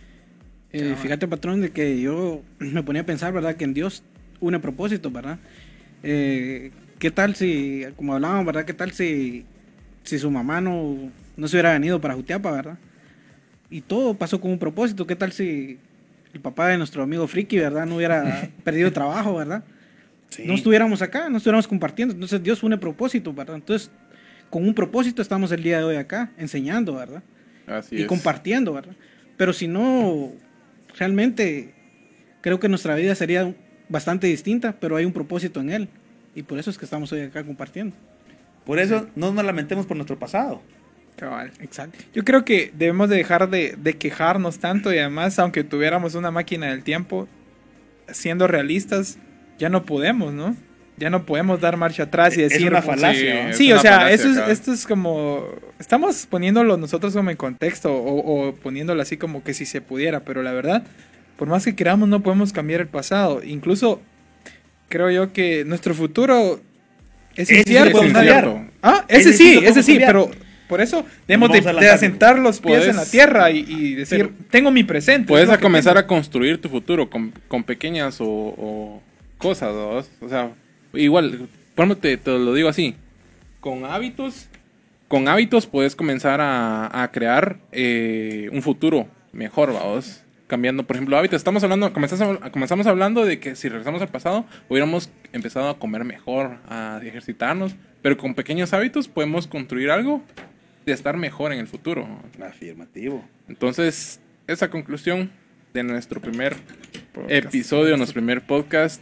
Eh, 0.72 0.96
fíjate, 1.02 1.28
patrón, 1.28 1.62
de 1.62 1.72
que 1.72 2.00
yo 2.00 2.42
me 2.60 2.84
ponía 2.84 3.02
a 3.02 3.06
pensar, 3.06 3.34
¿verdad? 3.34 3.56
Que 3.56 3.66
en 3.66 3.74
Dios 3.74 4.04
une 4.40 4.60
propósito, 4.60 5.12
¿verdad? 5.12 5.40
Eh, 6.04 6.72
¿Qué 7.02 7.10
tal 7.10 7.34
si, 7.34 7.84
como 7.96 8.14
hablábamos, 8.14 8.46
¿verdad? 8.46 8.64
¿Qué 8.64 8.76
tal 8.76 8.92
si, 8.92 9.44
si 10.04 10.20
su 10.20 10.30
mamá 10.30 10.62
no, 10.62 11.12
no 11.36 11.48
se 11.48 11.56
hubiera 11.56 11.74
venido 11.74 12.00
para 12.00 12.14
Jutiapa, 12.14 12.52
¿verdad? 12.52 12.78
Y 13.72 13.82
todo 13.82 14.14
pasó 14.14 14.40
con 14.40 14.52
un 14.52 14.60
propósito. 14.60 15.08
¿Qué 15.08 15.16
tal 15.16 15.32
si 15.32 15.80
el 16.32 16.42
papá 16.42 16.68
de 16.68 16.78
nuestro 16.78 17.02
amigo 17.02 17.28
Friki, 17.28 17.58
¿verdad? 17.58 17.88
No 17.88 17.96
hubiera 17.96 18.50
perdido 18.64 18.94
trabajo, 18.94 19.34
¿verdad? 19.36 19.64
No 20.46 20.54
estuviéramos 20.54 21.02
acá, 21.02 21.28
no 21.28 21.38
estuviéramos 21.38 21.68
compartiendo. 21.68 22.14
Entonces 22.14 22.44
Dios 22.44 22.62
une 22.62 22.78
propósito, 22.78 23.34
¿verdad? 23.34 23.56
Entonces, 23.56 23.90
con 24.52 24.64
un 24.64 24.76
propósito 24.76 25.24
estamos 25.24 25.52
el 25.52 25.64
día 25.64 25.80
de 25.80 25.84
hoy 25.86 25.96
acá, 25.96 26.30
enseñando, 26.38 26.98
¿verdad? 26.98 27.24
Así 27.66 27.96
y 27.96 28.02
es. 28.04 28.08
compartiendo, 28.08 28.74
¿verdad? 28.74 28.96
Pero 29.38 29.54
si 29.54 29.68
no, 29.68 30.34
realmente 31.00 31.74
creo 32.42 32.60
que 32.60 32.70
nuestra 32.70 32.94
vida 32.94 33.16
sería 33.16 33.56
bastante 33.90 34.28
distinta, 34.28 34.76
pero 34.80 34.98
hay 34.98 35.06
un 35.06 35.14
propósito 35.14 35.62
en 35.62 35.72
él. 35.72 35.90
Y 36.36 36.44
por 36.44 36.60
eso 36.60 36.70
es 36.70 36.78
que 36.78 36.86
estamos 36.86 37.12
hoy 37.12 37.22
acá 37.22 37.44
compartiendo. 37.44 37.96
Por 38.66 38.80
eso 38.80 39.08
no 39.16 39.32
nos 39.34 39.44
lamentemos 39.44 39.86
por 39.86 39.98
nuestro 39.98 40.18
pasado. 40.18 40.62
Cabal. 41.16 41.52
Exacto. 41.60 42.00
Yo 42.14 42.24
creo 42.24 42.46
que 42.46 42.72
debemos 42.76 43.10
de 43.10 43.18
dejar 43.18 43.50
de, 43.50 43.76
de 43.78 43.98
quejarnos 43.98 44.60
tanto 44.60 44.94
y 44.94 44.98
además, 44.98 45.38
aunque 45.40 45.64
tuviéramos 45.64 46.16
una 46.16 46.32
máquina 46.32 46.68
del 46.68 46.84
tiempo, 46.84 47.28
siendo 48.10 48.48
realistas, 48.48 49.18
ya 49.58 49.70
no 49.70 49.86
podemos, 49.86 50.34
¿no? 50.34 50.56
Ya 50.98 51.10
no 51.10 51.26
podemos 51.26 51.60
dar 51.60 51.78
marcha 51.78 52.04
atrás 52.04 52.38
y 52.38 52.44
Es 52.44 52.52
decir... 52.52 52.68
una 52.70 52.82
pues, 52.82 52.96
falacia. 52.96 53.44
¿no? 53.44 53.50
es 53.50 53.58
Sí, 53.58 53.72
o 53.72 53.80
sea, 53.80 53.98
falacia 53.98 54.16
eso 54.16 54.30
es, 54.30 54.38
acá. 54.38 54.52
esto 54.52 54.72
es 54.74 54.86
como... 54.86 55.46
Estamos 55.80 56.28
poniéndolo 56.28 56.78
nosotros 56.78 57.14
como 57.14 57.32
en 57.32 57.38
contexto 57.38 57.94
o, 57.94 58.50
o 58.50 58.56
poniéndolo 58.56 59.02
así 59.02 59.18
como 59.18 59.44
que 59.44 59.54
si 59.54 59.66
se 59.66 59.82
pudiera, 59.82 60.22
pero 60.22 60.44
la 60.44 60.52
verdad, 60.52 60.84
por 61.38 61.48
más 61.48 61.66
que 61.66 61.76
queramos, 61.76 62.08
no 62.08 62.22
podemos 62.22 62.54
cambiar 62.54 62.82
el 62.82 62.88
pasado. 62.88 63.44
Incluso 63.44 64.02
creo 64.92 65.10
yo 65.10 65.34
que 65.34 65.66
nuestro 65.66 65.96
futuro 65.96 66.60
es 67.36 67.50
Ese 67.50 67.54
sí 67.56 67.60
incierto. 67.62 68.62
Ah, 68.84 69.06
ese, 69.08 69.30
Ese 69.30 69.34
sí 69.34 69.60
ese 69.64 69.82
sí, 69.84 69.94
cambiar. 69.94 70.10
pero 70.14 70.32
por 70.68 70.82
eso 70.82 71.06
debemos 71.28 71.52
de, 71.52 71.62
de 71.62 71.90
asentar 71.90 72.38
los 72.40 72.60
pies 72.60 72.78
Puedes- 72.80 72.90
en 72.90 72.96
la 72.98 73.06
tierra 73.06 73.50
y, 73.52 73.66
y 73.68 73.96
decir, 73.96 74.18
Pero- 74.20 74.32
tengo 74.52 74.70
mi 74.72 74.84
presente. 74.84 75.28
Puedes 75.28 75.50
a 75.50 75.60
comenzar 75.60 75.94
tengo. 75.96 76.06
a 76.06 76.08
construir 76.08 76.62
tu 76.62 76.70
futuro 76.70 77.10
con, 77.10 77.34
con 77.48 77.64
pequeñas 77.64 78.22
o, 78.22 78.26
o 78.28 79.02
cosas, 79.38 79.74
¿no? 79.74 80.04
O 80.26 80.30
sea, 80.30 80.52
igual, 80.94 81.48
te, 81.98 82.18
te 82.18 82.32
lo 82.32 82.54
digo 82.54 82.70
así, 82.70 82.96
con 83.60 83.86
hábitos, 83.86 84.48
con 85.08 85.28
hábitos 85.28 85.66
puedes 85.68 85.96
comenzar 85.96 86.40
a, 86.42 87.04
a 87.04 87.12
crear 87.12 87.58
eh, 87.72 88.50
un 88.54 88.62
futuro 88.62 89.08
mejor, 89.34 89.74
vamos. 89.74 90.22
Cambiando, 90.52 90.86
por 90.86 90.98
ejemplo, 90.98 91.16
hábitos. 91.16 91.38
Estamos 91.38 91.64
hablando, 91.64 91.94
comenzamos, 91.94 92.40
comenzamos 92.52 92.86
hablando 92.86 93.24
de 93.24 93.40
que 93.40 93.56
si 93.56 93.70
regresamos 93.70 94.02
al 94.02 94.10
pasado, 94.10 94.44
hubiéramos 94.68 95.10
empezado 95.32 95.70
a 95.70 95.80
comer 95.80 96.04
mejor, 96.04 96.58
a 96.68 97.00
ejercitarnos, 97.02 97.74
pero 98.02 98.18
con 98.18 98.36
pequeños 98.36 98.74
hábitos 98.74 99.08
podemos 99.08 99.48
construir 99.48 99.92
algo 99.92 100.22
de 100.86 100.92
estar 100.92 101.16
mejor 101.16 101.54
en 101.54 101.60
el 101.60 101.68
futuro. 101.70 102.06
Afirmativo. 102.46 103.24
Entonces, 103.48 104.20
esa 104.46 104.70
conclusión 104.70 105.32
de 105.74 105.84
nuestro 105.84 106.20
primer 106.20 106.58
Podcast. 107.14 107.32
episodio, 107.32 107.96
nuestro 107.96 108.16
primer 108.16 108.42
podcast, 108.42 109.02